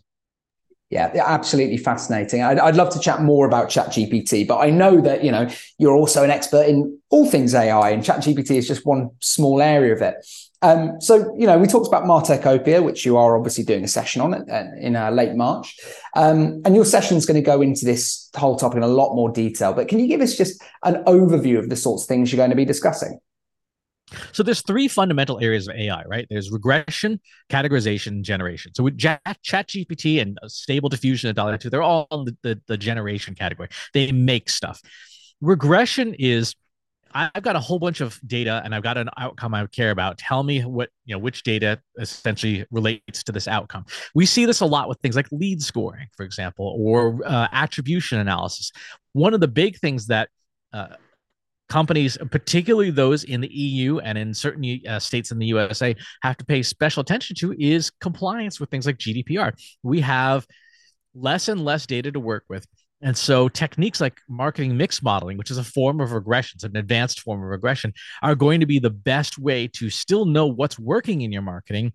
Yeah, 0.90 1.10
absolutely 1.26 1.78
fascinating. 1.78 2.44
I'd, 2.44 2.60
I'd 2.60 2.76
love 2.76 2.90
to 2.90 3.00
chat 3.00 3.22
more 3.22 3.46
about 3.48 3.70
ChatGPT, 3.70 4.46
but 4.46 4.58
I 4.58 4.72
know 4.72 5.00
that 5.02 5.24
you 5.24 5.32
know 5.32 5.48
you're 5.78 5.96
also 5.96 6.24
an 6.24 6.32
expert 6.32 6.68
in 6.68 7.00
all 7.10 7.30
things 7.30 7.54
AI, 7.54 7.92
and 7.92 8.04
ChatGPT 8.04 8.58
is 8.58 8.68
just 8.68 8.86
one 8.86 9.12
small 9.20 9.62
area 9.62 9.94
of 9.94 10.02
it. 10.02 10.16
Um, 10.62 11.02
so, 11.02 11.36
you 11.38 11.48
know, 11.48 11.58
we 11.58 11.68
talked 11.68 11.88
about 11.88 12.04
Martechopia, 12.04 12.84
which 12.84 13.06
you 13.06 13.18
are 13.18 13.36
obviously 13.36 13.64
doing 13.64 13.84
a 13.84 13.88
session 13.88 14.22
on 14.22 14.48
in 14.80 14.96
uh, 14.96 15.10
late 15.10 15.36
March. 15.36 15.80
Um, 16.16 16.62
and 16.66 16.76
your 16.76 16.86
session 16.86 17.18
is 17.18 17.26
going 17.26 17.42
to 17.42 17.46
go 17.46 17.62
into 17.62 17.84
this 17.84 18.30
whole 18.36 18.56
topic 18.56 18.78
in 18.78 18.84
a 18.84 18.88
lot 18.88 19.16
more 19.16 19.32
detail. 19.32 19.74
But 19.74 19.88
can 19.88 20.00
you 20.00 20.08
give 20.08 20.22
us 20.22 20.38
just 20.38 20.62
an 20.84 21.04
overview 21.06 21.58
of 21.58 21.70
the 21.70 21.76
sorts 21.76 22.04
of 22.04 22.08
things 22.08 22.32
you're 22.32 22.38
going 22.38 22.52
to 22.52 22.56
be 22.56 22.66
discussing? 22.66 23.20
So 24.34 24.44
there's 24.44 24.62
three 24.62 24.88
fundamental 24.88 25.40
areas 25.40 25.68
of 25.68 25.76
AI, 25.76 26.04
right? 26.04 26.28
There's 26.30 26.52
regression, 26.52 27.20
categorization, 27.50 28.22
generation. 28.22 28.74
So 28.76 28.84
with 28.84 29.00
Chat, 29.00 29.22
GPT 29.44 30.22
and 30.22 30.38
Stable 30.48 30.90
Diffusion 30.90 31.30
and 31.30 31.36
Dialectic, 31.36 31.72
they're 31.72 31.82
all 31.82 32.08
in 32.12 32.26
the, 32.26 32.38
the, 32.44 32.62
the 32.68 32.78
generation 32.78 33.36
category. 33.36 33.70
They 33.94 34.12
make 34.12 34.50
stuff. 34.50 34.82
Regression 35.40 36.14
is 36.20 36.56
I've 37.14 37.44
got 37.44 37.56
a 37.56 37.60
whole 37.60 37.80
bunch 37.80 38.02
of 38.02 38.20
data 38.26 38.62
and 38.64 38.74
I've 38.74 38.84
got 38.84 38.98
an 38.98 39.10
outcome 39.18 39.54
I 39.54 39.66
care 39.68 39.92
about. 39.92 40.18
Tell 40.18 40.44
me 40.44 40.62
what, 40.62 40.90
you 41.06 41.16
know, 41.16 41.20
which 41.20 41.44
data 41.44 41.80
essentially 42.00 42.66
relates 42.72 43.24
to 43.24 43.32
this 43.32 43.48
outcome. 43.48 43.86
We 44.16 44.26
see 44.26 44.46
this 44.46 44.62
a 44.62 44.66
lot 44.66 44.90
with 44.90 45.00
things 45.00 45.16
like 45.16 45.28
lead 45.32 45.62
scoring, 45.62 46.08
for 46.16 46.24
example, 46.24 46.76
or 46.78 47.20
uh, 47.26 47.48
attribution 47.52 48.20
analysis. 48.20 48.72
One 49.14 49.34
of 49.34 49.40
the 49.40 49.48
big 49.48 49.78
things 49.78 50.08
that 50.08 50.30
uh, 50.74 50.96
companies, 51.70 52.18
particularly 52.32 52.92
those 52.92 53.24
in 53.24 53.42
the 53.42 53.52
EU 53.52 54.00
and 54.00 54.18
in 54.18 54.34
certain 54.34 54.82
uh, 54.88 55.00
states 55.00 55.32
in 55.32 55.40
the 55.40 55.46
USA, 55.48 55.96
have 56.22 56.38
to 56.38 56.46
pay 56.46 56.62
special 56.64 57.02
attention 57.02 57.36
to 57.38 57.54
is 57.58 57.90
compliance 58.02 58.60
with 58.60 58.70
things 58.70 58.86
like 58.86 58.98
GDPR. 58.98 59.54
We 59.82 60.02
have 60.02 60.46
less 61.14 61.48
and 61.48 61.64
less 61.64 61.86
data 61.86 62.12
to 62.12 62.20
work 62.20 62.44
with 62.50 62.66
and 63.02 63.18
so 63.18 63.50
techniques 63.50 64.00
like 64.00 64.20
marketing 64.30 64.78
mix 64.78 65.02
modeling, 65.02 65.38
which 65.38 65.52
is 65.52 65.58
a 65.58 65.64
form 65.64 66.00
of 66.00 66.12
regression, 66.12 66.58
it's 66.58 66.64
an 66.64 66.78
advanced 66.78 67.22
form 67.22 67.42
of 67.42 67.50
regression, 67.50 67.94
are 68.22 68.36
going 68.36 68.60
to 68.60 68.66
be 68.66 68.80
the 68.80 68.90
best 68.90 69.40
way 69.40 69.68
to 69.68 69.90
still 69.90 70.26
know 70.26 70.46
what's 70.46 70.78
working 70.78 71.22
in 71.22 71.32
your 71.32 71.42
marketing 71.42 71.94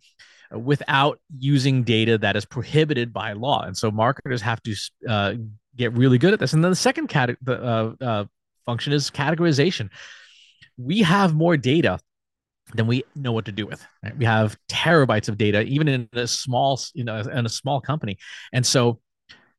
without 0.52 1.20
using 1.38 1.82
data 1.82 2.18
that 2.18 2.36
is 2.36 2.44
prohibited 2.44 3.12
by 3.12 3.32
law. 3.32 3.62
And 3.62 3.76
so 3.76 3.90
marketers 3.90 4.42
have 4.42 4.62
to 4.62 4.74
uh, 5.08 5.34
get 5.76 5.92
really 5.92 6.18
good 6.18 6.32
at 6.32 6.38
this. 6.38 6.52
And 6.52 6.62
then 6.62 6.70
the 6.72 6.76
second 6.76 7.08
cat- 7.08 7.38
the, 7.42 7.62
uh, 7.62 7.92
uh, 8.00 8.24
function 8.64 8.92
is 8.92 9.10
categorization. 9.10 9.90
We 10.76 11.02
have 11.02 11.34
more 11.34 11.56
data 11.56 11.98
than 12.74 12.86
we 12.86 13.04
know 13.14 13.32
what 13.32 13.44
to 13.44 13.52
do 13.52 13.66
with. 13.66 13.84
Right? 14.02 14.16
We 14.16 14.24
have 14.24 14.56
terabytes 14.68 15.28
of 15.28 15.38
data, 15.38 15.62
even 15.62 15.88
in 15.88 16.08
a 16.12 16.26
small, 16.26 16.80
you 16.94 17.04
know, 17.04 17.18
in 17.18 17.46
a 17.46 17.48
small 17.48 17.80
company. 17.80 18.18
And 18.52 18.66
so 18.66 19.00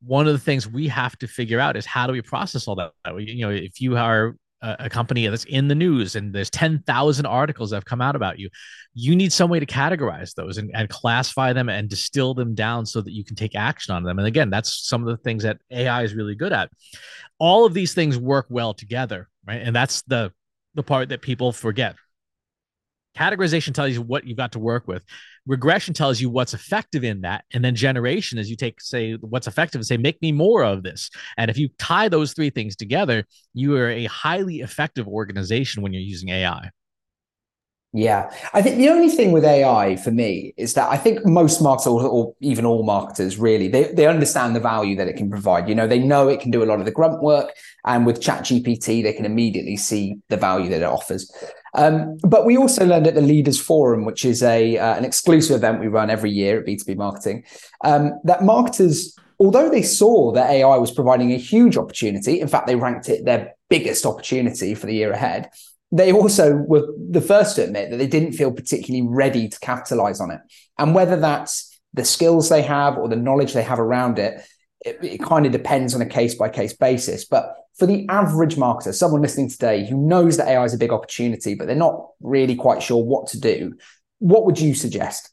one 0.01 0.27
of 0.27 0.33
the 0.33 0.39
things 0.39 0.67
we 0.67 0.87
have 0.87 1.17
to 1.19 1.27
figure 1.27 1.59
out 1.59 1.75
is 1.75 1.85
how 1.85 2.07
do 2.07 2.13
we 2.13 2.21
process 2.21 2.67
all 2.67 2.75
that? 2.75 2.91
You 3.17 3.45
know, 3.45 3.51
if 3.51 3.81
you 3.81 3.97
are 3.97 4.35
a 4.61 4.89
company 4.89 5.27
that's 5.27 5.43
in 5.45 5.67
the 5.67 5.75
news 5.75 6.15
and 6.15 6.33
there's 6.33 6.49
10,000 6.49 7.25
articles 7.25 7.69
that 7.69 7.75
have 7.75 7.85
come 7.85 8.01
out 8.01 8.15
about 8.15 8.39
you, 8.39 8.49
you 8.93 9.15
need 9.15 9.31
some 9.31 9.49
way 9.49 9.59
to 9.59 9.65
categorize 9.65 10.33
those 10.33 10.57
and, 10.57 10.71
and 10.73 10.89
classify 10.89 11.53
them 11.53 11.69
and 11.69 11.89
distill 11.89 12.33
them 12.33 12.55
down 12.55 12.85
so 12.85 13.01
that 13.01 13.11
you 13.11 13.23
can 13.23 13.35
take 13.35 13.55
action 13.55 13.93
on 13.93 14.03
them. 14.03 14.17
And 14.17 14.27
again, 14.27 14.49
that's 14.49 14.87
some 14.87 15.01
of 15.01 15.09
the 15.09 15.21
things 15.23 15.43
that 15.43 15.59
AI 15.71 16.03
is 16.03 16.15
really 16.15 16.33
good 16.33 16.53
at. 16.53 16.71
All 17.37 17.65
of 17.65 17.75
these 17.75 17.93
things 17.93 18.17
work 18.17 18.47
well 18.49 18.73
together, 18.73 19.29
right? 19.45 19.61
And 19.61 19.75
that's 19.75 20.01
the 20.03 20.31
the 20.73 20.83
part 20.83 21.09
that 21.09 21.21
people 21.21 21.51
forget. 21.51 21.95
Categorization 23.17 23.73
tells 23.73 23.91
you 23.93 24.01
what 24.01 24.25
you've 24.25 24.37
got 24.37 24.51
to 24.51 24.59
work 24.59 24.87
with. 24.87 25.03
Regression 25.47 25.93
tells 25.93 26.19
you 26.19 26.29
what's 26.29 26.53
effective 26.53 27.03
in 27.03 27.21
that. 27.21 27.45
And 27.51 27.63
then 27.63 27.75
generation 27.75 28.37
is 28.37 28.49
you 28.49 28.55
take, 28.55 28.81
say, 28.81 29.13
what's 29.13 29.47
effective 29.47 29.79
and 29.79 29.87
say, 29.87 29.97
make 29.97 30.21
me 30.21 30.31
more 30.31 30.63
of 30.63 30.83
this. 30.83 31.09
And 31.37 31.49
if 31.49 31.57
you 31.57 31.69
tie 31.79 32.09
those 32.09 32.33
three 32.33 32.49
things 32.49 32.75
together, 32.75 33.25
you 33.53 33.75
are 33.75 33.89
a 33.89 34.05
highly 34.05 34.57
effective 34.57 35.07
organization 35.07 35.81
when 35.81 35.93
you're 35.93 36.01
using 36.01 36.29
AI. 36.29 36.69
Yeah. 37.93 38.29
I 38.53 38.61
think 38.61 38.77
the 38.77 38.89
only 38.89 39.09
thing 39.09 39.31
with 39.31 39.45
AI 39.45 39.95
for 39.95 40.11
me 40.11 40.53
is 40.57 40.73
that 40.73 40.91
I 40.91 40.97
think 40.97 41.25
most 41.25 41.61
marketers 41.61 41.87
or 41.87 42.35
even 42.41 42.65
all 42.65 42.83
marketers 42.83 43.37
really, 43.37 43.69
they, 43.69 43.91
they 43.93 44.05
understand 44.05 44.55
the 44.55 44.59
value 44.59 44.95
that 44.97 45.07
it 45.07 45.15
can 45.15 45.29
provide. 45.29 45.69
You 45.69 45.75
know, 45.75 45.87
they 45.87 45.99
know 45.99 46.27
it 46.27 46.41
can 46.41 46.51
do 46.51 46.63
a 46.63 46.65
lot 46.65 46.79
of 46.79 46.85
the 46.85 46.91
grunt 46.91 47.23
work. 47.23 47.53
And 47.85 48.05
with 48.05 48.21
ChatGPT, 48.21 49.01
they 49.01 49.13
can 49.13 49.25
immediately 49.25 49.77
see 49.77 50.17
the 50.27 50.37
value 50.37 50.69
that 50.69 50.81
it 50.81 50.85
offers. 50.85 51.31
Um, 51.77 52.17
but 52.23 52.45
we 52.45 52.57
also 52.57 52.85
learned 52.85 53.07
at 53.07 53.15
the 53.15 53.21
Leaders 53.21 53.59
Forum, 53.59 54.03
which 54.03 54.25
is 54.25 54.43
a 54.43 54.77
uh, 54.77 54.95
an 54.95 55.05
exclusive 55.05 55.55
event 55.55 55.79
we 55.79 55.87
run 55.87 56.09
every 56.09 56.31
year 56.31 56.59
at 56.59 56.65
B2B 56.65 56.97
Marketing, 56.97 57.45
um, 57.83 58.19
that 58.25 58.43
marketers, 58.43 59.15
although 59.39 59.69
they 59.69 59.83
saw 59.83 60.31
that 60.33 60.49
AI 60.49 60.77
was 60.77 60.91
providing 60.91 61.31
a 61.31 61.37
huge 61.37 61.77
opportunity, 61.77 62.41
in 62.41 62.47
fact, 62.47 62.67
they 62.67 62.75
ranked 62.75 63.07
it 63.07 63.25
their 63.25 63.53
biggest 63.69 64.05
opportunity 64.05 64.73
for 64.73 64.87
the 64.87 64.95
year 64.95 65.11
ahead 65.11 65.49
they 65.91 66.11
also 66.11 66.53
were 66.53 66.85
the 67.09 67.21
first 67.21 67.55
to 67.55 67.63
admit 67.63 67.89
that 67.89 67.97
they 67.97 68.07
didn't 68.07 68.33
feel 68.33 68.51
particularly 68.51 69.07
ready 69.07 69.47
to 69.47 69.59
capitalize 69.59 70.19
on 70.19 70.31
it. 70.31 70.41
And 70.77 70.93
whether 70.93 71.15
that's 71.15 71.79
the 71.93 72.03
skills 72.03 72.49
they 72.49 72.61
have 72.63 72.97
or 72.97 73.07
the 73.07 73.15
knowledge 73.15 73.53
they 73.53 73.63
have 73.63 73.79
around 73.79 74.19
it, 74.19 74.41
it, 74.85 74.99
it 75.01 75.23
kind 75.23 75.45
of 75.45 75.51
depends 75.51 75.95
on 75.95 76.01
a 76.01 76.05
case 76.05 76.35
by 76.35 76.49
case 76.49 76.73
basis. 76.73 77.25
But 77.25 77.55
for 77.77 77.85
the 77.85 78.07
average 78.09 78.55
marketer, 78.55 78.93
someone 78.93 79.21
listening 79.21 79.49
today 79.49 79.85
who 79.87 79.97
knows 79.97 80.37
that 80.37 80.47
AI 80.47 80.63
is 80.63 80.73
a 80.73 80.77
big 80.77 80.91
opportunity, 80.91 81.55
but 81.55 81.67
they're 81.67 81.75
not 81.75 82.09
really 82.21 82.55
quite 82.55 82.81
sure 82.81 83.03
what 83.03 83.27
to 83.27 83.39
do, 83.39 83.75
what 84.19 84.45
would 84.45 84.59
you 84.59 84.73
suggest? 84.73 85.31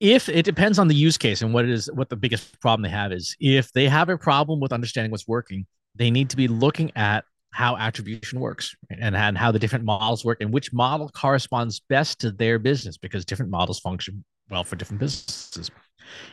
if 0.00 0.28
it 0.28 0.44
depends 0.44 0.78
on 0.78 0.86
the 0.86 0.94
use 0.94 1.18
case 1.18 1.42
and 1.42 1.52
what 1.52 1.64
it 1.64 1.70
is 1.72 1.90
what 1.92 2.08
the 2.08 2.14
biggest 2.14 2.60
problem 2.60 2.82
they 2.82 2.88
have 2.88 3.10
is 3.10 3.36
if 3.40 3.72
they 3.72 3.88
have 3.88 4.08
a 4.08 4.16
problem 4.16 4.60
with 4.60 4.72
understanding 4.72 5.10
what's 5.10 5.26
working 5.26 5.66
they 5.96 6.08
need 6.08 6.30
to 6.30 6.36
be 6.36 6.46
looking 6.46 6.92
at 6.94 7.24
how 7.50 7.76
attribution 7.76 8.40
works 8.40 8.76
and, 8.90 9.16
and 9.16 9.36
how 9.36 9.50
the 9.50 9.58
different 9.58 9.84
models 9.84 10.24
work 10.24 10.38
and 10.40 10.52
which 10.52 10.72
model 10.72 11.08
corresponds 11.08 11.80
best 11.88 12.20
to 12.20 12.30
their 12.30 12.58
business 12.58 12.96
because 12.96 13.24
different 13.24 13.50
models 13.50 13.80
function 13.80 14.24
well 14.50 14.64
for 14.64 14.76
different 14.76 15.00
businesses. 15.00 15.70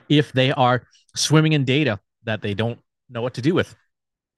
If 0.09 0.31
they 0.33 0.51
are 0.51 0.83
swimming 1.15 1.53
in 1.53 1.65
data 1.65 1.99
that 2.23 2.41
they 2.41 2.53
don't 2.53 2.79
know 3.09 3.21
what 3.21 3.33
to 3.35 3.41
do 3.41 3.53
with, 3.53 3.75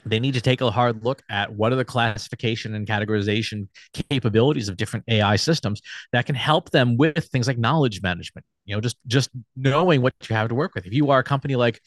they 0.06 0.20
need 0.20 0.34
to 0.36 0.42
take 0.42 0.62
a 0.62 0.72
hard 0.72 1.04
look 1.04 1.22
at 1.30 1.54
what 1.54 1.74
are 1.74 1.76
the 1.76 1.86
classification 1.86 2.76
and 2.76 2.88
categorization 2.88 3.68
capabilities 4.10 4.70
of 4.70 4.78
different 4.78 5.06
AI 5.08 5.36
systems 5.36 5.82
that 6.14 6.26
can 6.26 6.36
help 6.36 6.70
them 6.70 6.98
with 6.98 7.26
things 7.32 7.48
like 7.48 7.58
knowledge 7.58 8.02
management. 8.02 8.46
You 8.66 8.76
know, 8.76 8.82
just 8.82 8.98
just 9.08 9.30
knowing 9.56 10.02
what 10.02 10.14
you 10.30 10.36
have 10.36 10.50
to 10.50 10.56
work 10.56 10.76
with. 10.76 10.86
If 10.86 10.94
you 10.94 11.10
are 11.12 11.20
a 11.20 11.24
company 11.24 11.56
like 11.56 11.82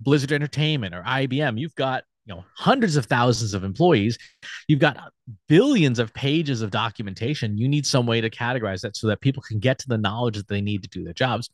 Blizzard 0.00 0.32
Entertainment 0.32 0.94
or 0.94 1.02
IBM, 1.02 1.58
you've 1.58 1.74
got 1.74 2.04
you 2.26 2.34
know 2.34 2.44
hundreds 2.56 2.96
of 2.96 3.06
thousands 3.06 3.54
of 3.54 3.64
employees 3.64 4.18
you've 4.66 4.80
got 4.80 5.12
billions 5.46 5.98
of 5.98 6.12
pages 6.14 6.62
of 6.62 6.70
documentation 6.70 7.58
you 7.58 7.68
need 7.68 7.86
some 7.86 8.06
way 8.06 8.20
to 8.20 8.30
categorize 8.30 8.80
that 8.80 8.96
so 8.96 9.06
that 9.06 9.20
people 9.20 9.42
can 9.42 9.58
get 9.58 9.78
to 9.78 9.88
the 9.88 9.98
knowledge 9.98 10.36
that 10.36 10.48
they 10.48 10.60
need 10.60 10.82
to 10.82 10.88
do 10.88 11.04
their 11.04 11.12
jobs 11.12 11.50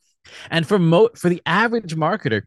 and 0.51 0.67
for 0.67 0.79
mo- 0.79 1.11
for 1.17 1.29
the 1.29 1.43
average 1.47 1.97
marketer 1.97 2.43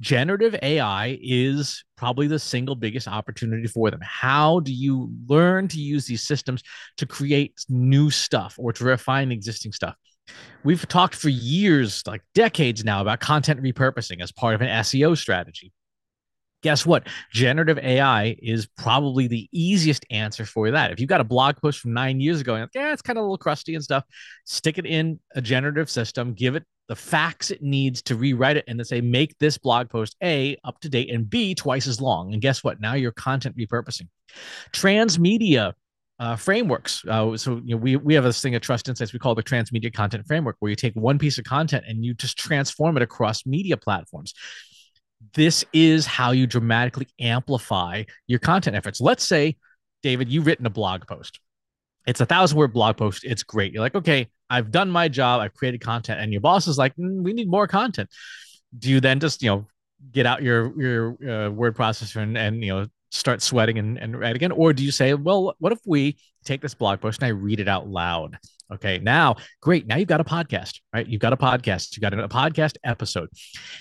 generative 0.00 0.54
ai 0.62 1.18
is 1.20 1.84
probably 1.96 2.26
the 2.26 2.38
single 2.38 2.74
biggest 2.74 3.06
opportunity 3.06 3.66
for 3.66 3.90
them 3.90 4.00
how 4.02 4.60
do 4.60 4.72
you 4.72 5.10
learn 5.28 5.68
to 5.68 5.78
use 5.78 6.06
these 6.06 6.22
systems 6.22 6.62
to 6.96 7.06
create 7.06 7.54
new 7.68 8.10
stuff 8.10 8.54
or 8.58 8.72
to 8.72 8.84
refine 8.84 9.30
existing 9.30 9.72
stuff 9.72 9.94
we've 10.64 10.86
talked 10.88 11.14
for 11.14 11.28
years 11.28 12.02
like 12.06 12.22
decades 12.34 12.84
now 12.84 13.00
about 13.00 13.20
content 13.20 13.62
repurposing 13.62 14.22
as 14.22 14.32
part 14.32 14.54
of 14.54 14.62
an 14.62 14.68
seo 14.68 15.16
strategy 15.16 15.72
guess 16.62 16.84
what? 16.84 17.06
Generative 17.32 17.78
AI 17.78 18.36
is 18.40 18.66
probably 18.76 19.26
the 19.26 19.48
easiest 19.52 20.04
answer 20.10 20.44
for 20.44 20.70
that. 20.70 20.92
If 20.92 21.00
you've 21.00 21.08
got 21.08 21.20
a 21.20 21.24
blog 21.24 21.56
post 21.56 21.80
from 21.80 21.92
nine 21.92 22.20
years 22.20 22.40
ago, 22.40 22.54
and 22.54 22.68
yeah, 22.74 22.92
it's 22.92 23.02
kind 23.02 23.18
of 23.18 23.22
a 23.22 23.24
little 23.24 23.38
crusty 23.38 23.74
and 23.74 23.82
stuff, 23.82 24.04
stick 24.44 24.78
it 24.78 24.86
in 24.86 25.20
a 25.34 25.40
generative 25.40 25.90
system, 25.90 26.34
give 26.34 26.56
it 26.56 26.64
the 26.90 26.96
facts 26.96 27.52
it 27.52 27.62
needs 27.62 28.02
to 28.02 28.16
rewrite 28.16 28.56
it, 28.56 28.64
and 28.66 28.76
then 28.76 28.84
say, 28.84 29.00
make 29.00 29.38
this 29.38 29.56
blog 29.56 29.88
post 29.88 30.16
A 30.24 30.56
up 30.64 30.80
to 30.80 30.88
date 30.88 31.08
and 31.08 31.30
B 31.30 31.54
twice 31.54 31.86
as 31.86 32.00
long. 32.00 32.32
And 32.32 32.42
guess 32.42 32.64
what? 32.64 32.80
Now 32.80 32.94
you're 32.94 33.12
content 33.12 33.56
repurposing. 33.56 34.08
Transmedia 34.72 35.72
uh, 36.18 36.34
frameworks. 36.34 37.04
Uh, 37.08 37.36
so 37.36 37.60
you 37.64 37.76
know, 37.76 37.80
we 37.80 37.94
we 37.94 38.14
have 38.14 38.24
this 38.24 38.42
thing 38.42 38.56
at 38.56 38.62
Trust 38.62 38.88
Insights 38.88 39.12
we 39.12 39.20
call 39.20 39.36
the 39.36 39.42
Transmedia 39.42 39.94
Content 39.94 40.26
Framework, 40.26 40.56
where 40.58 40.68
you 40.68 40.74
take 40.74 40.94
one 40.94 41.16
piece 41.16 41.38
of 41.38 41.44
content 41.44 41.84
and 41.86 42.04
you 42.04 42.12
just 42.12 42.36
transform 42.36 42.96
it 42.96 43.04
across 43.04 43.46
media 43.46 43.76
platforms 43.76 44.34
this 45.34 45.64
is 45.72 46.06
how 46.06 46.30
you 46.30 46.46
dramatically 46.46 47.06
amplify 47.20 48.02
your 48.26 48.38
content 48.38 48.74
efforts. 48.74 49.02
Let's 49.02 49.22
say, 49.22 49.56
David, 50.02 50.30
you've 50.30 50.46
written 50.46 50.64
a 50.66 50.70
blog 50.70 51.06
post. 51.06 51.40
It's 52.06 52.20
a 52.20 52.26
thousand 52.26 52.58
word 52.58 52.72
blog 52.72 52.96
post. 52.96 53.24
It's 53.24 53.42
great. 53.42 53.72
You're 53.72 53.82
like, 53.82 53.94
okay, 53.94 54.28
I've 54.48 54.70
done 54.70 54.90
my 54.90 55.08
job. 55.08 55.40
I've 55.40 55.54
created 55.54 55.80
content, 55.80 56.20
and 56.20 56.32
your 56.32 56.40
boss 56.40 56.66
is 56.66 56.78
like, 56.78 56.96
mm, 56.96 57.22
we 57.22 57.32
need 57.32 57.48
more 57.48 57.66
content. 57.66 58.08
Do 58.78 58.88
you 58.88 59.00
then 59.00 59.20
just 59.20 59.42
you 59.42 59.50
know 59.50 59.66
get 60.12 60.26
out 60.26 60.42
your 60.42 60.80
your 60.80 61.30
uh, 61.30 61.50
word 61.50 61.76
processor 61.76 62.22
and 62.22 62.36
and 62.36 62.64
you 62.64 62.72
know 62.72 62.86
start 63.10 63.42
sweating 63.42 63.78
and, 63.78 63.98
and 63.98 64.18
write 64.18 64.36
again, 64.36 64.52
or 64.52 64.72
do 64.72 64.84
you 64.84 64.92
say, 64.92 65.14
well, 65.14 65.54
what 65.58 65.72
if 65.72 65.80
we 65.84 66.16
take 66.44 66.60
this 66.60 66.74
blog 66.74 67.00
post 67.00 67.20
and 67.20 67.26
I 67.26 67.30
read 67.30 67.60
it 67.60 67.68
out 67.68 67.88
loud? 67.88 68.38
Okay, 68.72 69.00
now 69.02 69.34
great. 69.60 69.86
Now 69.86 69.96
you've 69.96 70.08
got 70.08 70.20
a 70.20 70.24
podcast, 70.24 70.80
right? 70.94 71.06
You've 71.06 71.20
got 71.20 71.32
a 71.32 71.36
podcast. 71.36 71.96
You've 71.96 72.02
got 72.02 72.14
a 72.14 72.28
podcast 72.28 72.76
episode. 72.84 73.28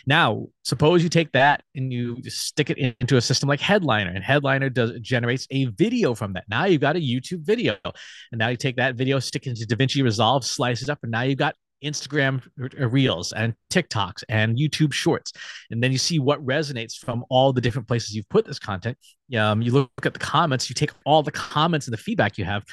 Now, 0.08 0.48
suppose 0.64 1.04
you 1.04 1.10
take 1.10 1.32
that 1.34 1.62
and 1.76 1.94
you 1.94 2.18
stick 2.24 2.72
it 2.72 2.96
into 3.00 3.18
a 3.18 3.22
system 3.22 3.48
like 3.50 3.60
Headliner, 3.60 4.10
and 4.10 4.24
Headliner 4.24 4.70
does 4.70 5.00
generates 5.02 5.46
a 5.52 5.66
video 5.66 6.16
from 6.16 6.34
that. 6.34 6.46
Now 6.50 6.66
you've 6.66 6.82
got 6.82 6.96
a 6.96 7.00
YouTube 7.00 7.46
video, 7.46 7.76
and 7.84 8.40
now 8.40 8.48
you 8.48 8.58
take 8.58 8.78
that 8.78 8.96
video, 8.96 9.20
stick 9.20 9.46
it 9.46 9.52
into 9.52 9.68
DaVinci 9.68 10.04
Resolve, 10.04 10.44
slice 10.44 10.82
it 10.82 10.90
up, 10.90 11.00
and 11.04 11.12
now 11.12 11.22
you've 11.22 11.38
got 11.38 11.56
Instagram 11.84 12.42
Reels 12.58 13.32
and 13.32 13.54
TikToks 13.72 14.24
and 14.28 14.58
YouTube 14.58 14.92
Shorts, 14.92 15.34
and 15.72 15.82
then 15.84 15.92
you 15.92 15.98
see 15.98 16.20
what 16.20 16.44
resonates 16.46 16.98
from 16.98 17.24
all 17.30 17.54
the 17.54 17.62
different 17.62 17.88
places 17.88 18.16
you've 18.16 18.30
put 18.30 18.46
this 18.46 18.60
content. 18.60 18.98
Um, 19.38 19.62
you 19.62 19.72
look 19.72 19.92
at 20.04 20.14
the 20.14 20.20
comments, 20.20 20.70
you 20.70 20.74
take 20.74 20.92
all 21.06 21.22
the 21.22 21.32
comments 21.32 21.88
and 21.88 21.94
the 21.94 21.98
feedback 21.98 22.38
you 22.38 22.46
have, 22.46 22.64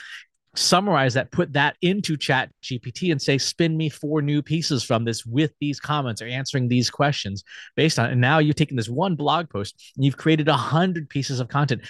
summarize 0.56 1.14
that, 1.14 1.30
put 1.30 1.52
that 1.52 1.76
into 1.82 2.16
Chat 2.16 2.50
GPT 2.62 3.12
and 3.12 3.20
say, 3.20 3.38
spin 3.38 3.76
me 3.76 3.88
four 3.88 4.22
new 4.22 4.42
pieces 4.42 4.82
from 4.82 5.04
this 5.04 5.24
with 5.24 5.52
these 5.60 5.78
comments 5.80 6.22
or 6.22 6.26
answering 6.26 6.68
these 6.68 6.90
questions 6.90 7.44
based 7.76 7.98
on 7.98 8.06
it. 8.06 8.12
And 8.12 8.20
now 8.20 8.38
you've 8.38 8.56
taken 8.56 8.76
this 8.76 8.88
one 8.88 9.14
blog 9.14 9.48
post 9.50 9.92
and 9.96 10.04
you've 10.04 10.16
created 10.16 10.48
a 10.48 10.56
hundred 10.56 11.08
pieces 11.08 11.40
of 11.40 11.48
content. 11.48 11.82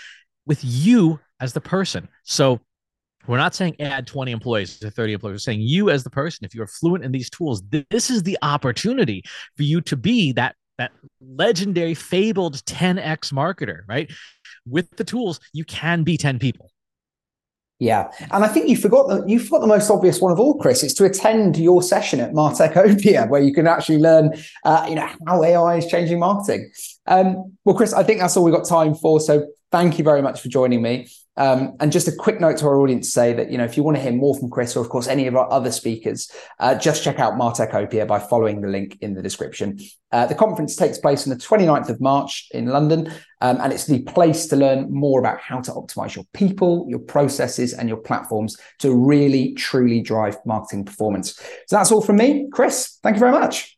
with 0.47 0.63
you 0.63 1.19
as 1.41 1.53
the 1.53 1.61
person. 1.61 2.09
So 2.23 2.61
we're 3.27 3.37
not 3.37 3.55
saying 3.55 3.77
add 3.81 4.07
20 4.07 4.31
employees 4.31 4.79
to 4.79 4.91
30 4.91 5.15
employees. 5.15 5.35
We're 5.35 5.39
saying 5.39 5.61
you 5.63 5.91
as 5.91 6.05
the 6.05 6.11
person, 6.11 6.45
if 6.45 6.55
you're 6.55 6.69
fluent 6.69 7.05
in 7.05 7.13
these 7.13 7.29
tools, 7.29 7.63
this 7.91 8.11
is 8.11 8.23
the 8.23 8.39
opportunity 8.43 9.25
for 9.57 9.65
you 9.65 9.81
to 9.83 9.97
be 9.97 10.33
that 10.33 10.55
that 10.79 10.93
legendary 11.21 11.95
fabled 11.95 12.57
10x 12.65 13.33
marketer, 13.33 13.81
right? 13.89 14.13
With 14.67 14.95
the 14.97 15.05
tools, 15.05 15.41
you 15.55 15.65
can 15.65 16.03
be 16.03 16.19
10 16.19 16.39
people. 16.39 16.71
Yeah, 17.79 18.11
and 18.31 18.43
I 18.43 18.49
think 18.49 18.71
you 18.71 18.77
forgot 18.77 19.09
the 19.09 19.23
you 19.27 19.39
forgot 19.39 19.61
the 19.61 19.67
most 19.67 19.91
obvious 19.91 20.19
one 20.19 20.33
of 20.33 20.41
all, 20.41 20.57
Chris. 20.57 20.83
It's 20.83 20.95
to 20.95 21.05
attend 21.05 21.59
your 21.59 21.83
session 21.83 22.21
at 22.21 22.33
Martechopia, 22.33 23.29
where 23.29 23.43
you 23.43 23.53
can 23.53 23.67
actually 23.67 23.99
learn, 23.99 24.33
uh, 24.65 24.87
you 24.89 24.95
know, 24.95 25.07
how 25.27 25.45
AI 25.45 25.77
is 25.77 25.87
changing 25.87 26.19
marketing. 26.19 26.71
Um, 27.07 27.53
well, 27.65 27.77
Chris, 27.77 27.93
I 27.93 28.03
think 28.03 28.21
that's 28.21 28.35
all 28.35 28.45
we've 28.45 28.55
got 28.55 28.67
time 28.67 28.95
for. 28.95 29.21
So 29.21 29.47
thank 29.71 29.99
you 29.99 30.05
very 30.05 30.23
much 30.23 30.41
for 30.41 30.49
joining 30.49 30.83
me. 30.83 31.09
Um, 31.39 31.77
and 31.81 31.93
just 31.93 32.09
a 32.09 32.13
quick 32.13 32.41
note 32.41 32.57
to 32.59 32.67
our 32.67 32.81
audience 32.81 33.13
say 33.13 33.35
that, 33.35 33.51
you 33.51 33.59
know, 33.59 33.65
if 33.65 33.77
you 33.77 33.83
want 33.83 33.99
to 33.99 34.03
hear 34.03 34.13
more 34.13 34.37
from 34.39 34.49
Chris 34.49 34.75
or, 34.75 34.81
of 34.81 34.89
course, 34.89 35.07
any 35.07 35.27
of 35.27 35.37
our 35.37 35.51
other 35.53 35.71
speakers, 35.71 36.31
uh, 36.61 36.75
just 36.75 37.05
check 37.05 37.19
out 37.19 37.35
Martechopia 37.35 38.07
by 38.07 38.19
following 38.19 38.63
the 38.63 38.69
link 38.69 38.97
in 39.03 39.15
the 39.15 39.23
description. 39.23 39.79
Uh, 40.13 40.25
the 40.25 40.35
conference 40.35 40.77
takes 40.77 40.97
place 40.97 41.27
on 41.27 41.37
the 41.37 41.45
29th 41.45 41.91
of 41.91 42.01
March 42.01 42.49
in 42.53 42.67
London, 42.67 43.13
um, 43.43 43.59
and 43.61 43.71
it's 43.71 43.87
the 43.87 44.03
place 44.05 44.47
to 44.47 44.57
learn 44.57 44.91
more 44.91 45.21
about 45.21 45.39
how 45.39 45.61
to 45.61 45.73
optimize 45.73 46.15
your 46.15 46.25
people, 46.33 46.87
your 46.89 47.01
processes, 47.01 47.75
and 47.75 47.87
your 47.87 47.99
platforms 47.99 48.57
to 48.79 48.95
really, 48.95 49.53
truly 49.55 50.01
drive 50.01 50.39
marketing 50.47 50.87
performance. 50.87 51.35
So 51.67 51.77
that's 51.77 51.93
all 51.93 52.01
from 52.01 52.17
me. 52.17 52.49
Chris, 52.51 52.99
thank 53.03 53.17
you 53.17 53.21
very 53.21 53.33
much. 53.33 53.76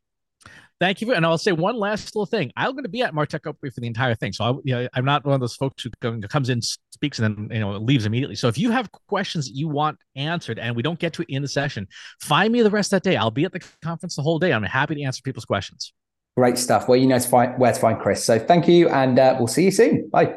Thank 0.81 1.01
you. 1.01 1.13
And 1.13 1.27
I'll 1.27 1.39
say 1.39 1.51
one 1.53 1.77
last 1.77 2.15
little 2.15 2.27
thing. 2.27 2.53
I'm 2.57 2.73
going 2.73 2.85
to 2.85 2.89
be 2.89 3.03
at 3.03 3.13
Martechopia 3.13 3.75
for 3.75 3.81
the 3.81 3.87
entire 3.87 4.15
thing. 4.15 4.33
So 4.33 4.45
I, 4.45 4.51
you 4.65 4.75
know, 4.75 4.89
I'm 4.95 5.05
not 5.05 5.25
one 5.25 5.35
of 5.35 5.41
those 5.41 5.57
folks 5.57 5.83
who 5.83 5.91
comes 6.29 6.49
in, 6.49 6.63
speaks, 6.63 7.19
and 7.19 7.37
then 7.37 7.57
you 7.57 7.61
know 7.61 7.73
leaves 7.79 8.07
immediately. 8.07 8.37
So 8.37 8.47
if 8.47 8.57
you 8.57 8.71
have 8.71 8.91
questions 9.09 9.47
that 9.47 9.55
you 9.55 9.69
want 9.69 9.99
answered 10.15 10.59
and 10.59 10.77
we 10.77 10.83
don't 10.83 10.99
get 10.99 11.13
to 11.15 11.23
it 11.23 11.29
in 11.29 11.43
the 11.43 11.49
session, 11.49 11.89
find 12.21 12.53
me 12.53 12.63
the 12.63 12.71
rest 12.71 12.93
of 12.93 13.03
that 13.03 13.11
day. 13.11 13.17
I'll 13.17 13.31
be 13.31 13.45
at 13.45 13.53
the 13.53 13.61
conference 13.83 14.15
the 14.15 14.23
whole 14.23 14.39
day. 14.39 14.53
I'm 14.53 14.63
happy 14.63 14.95
to 14.97 15.03
answer 15.03 15.21
people's 15.23 15.45
questions. 15.45 15.93
Great 16.37 16.59
stuff. 16.59 16.89
Well, 16.89 16.97
you 16.97 17.09
know 17.09 17.19
where 17.19 17.73
to 17.73 17.81
find 17.81 17.99
Chris. 17.99 18.25
So 18.25 18.39
thank 18.39 18.69
you, 18.69 18.89
and 18.89 19.19
uh, 19.19 19.35
we'll 19.37 19.49
see 19.49 19.65
you 19.65 19.73
soon. 19.73 20.09
Bye. 20.11 20.37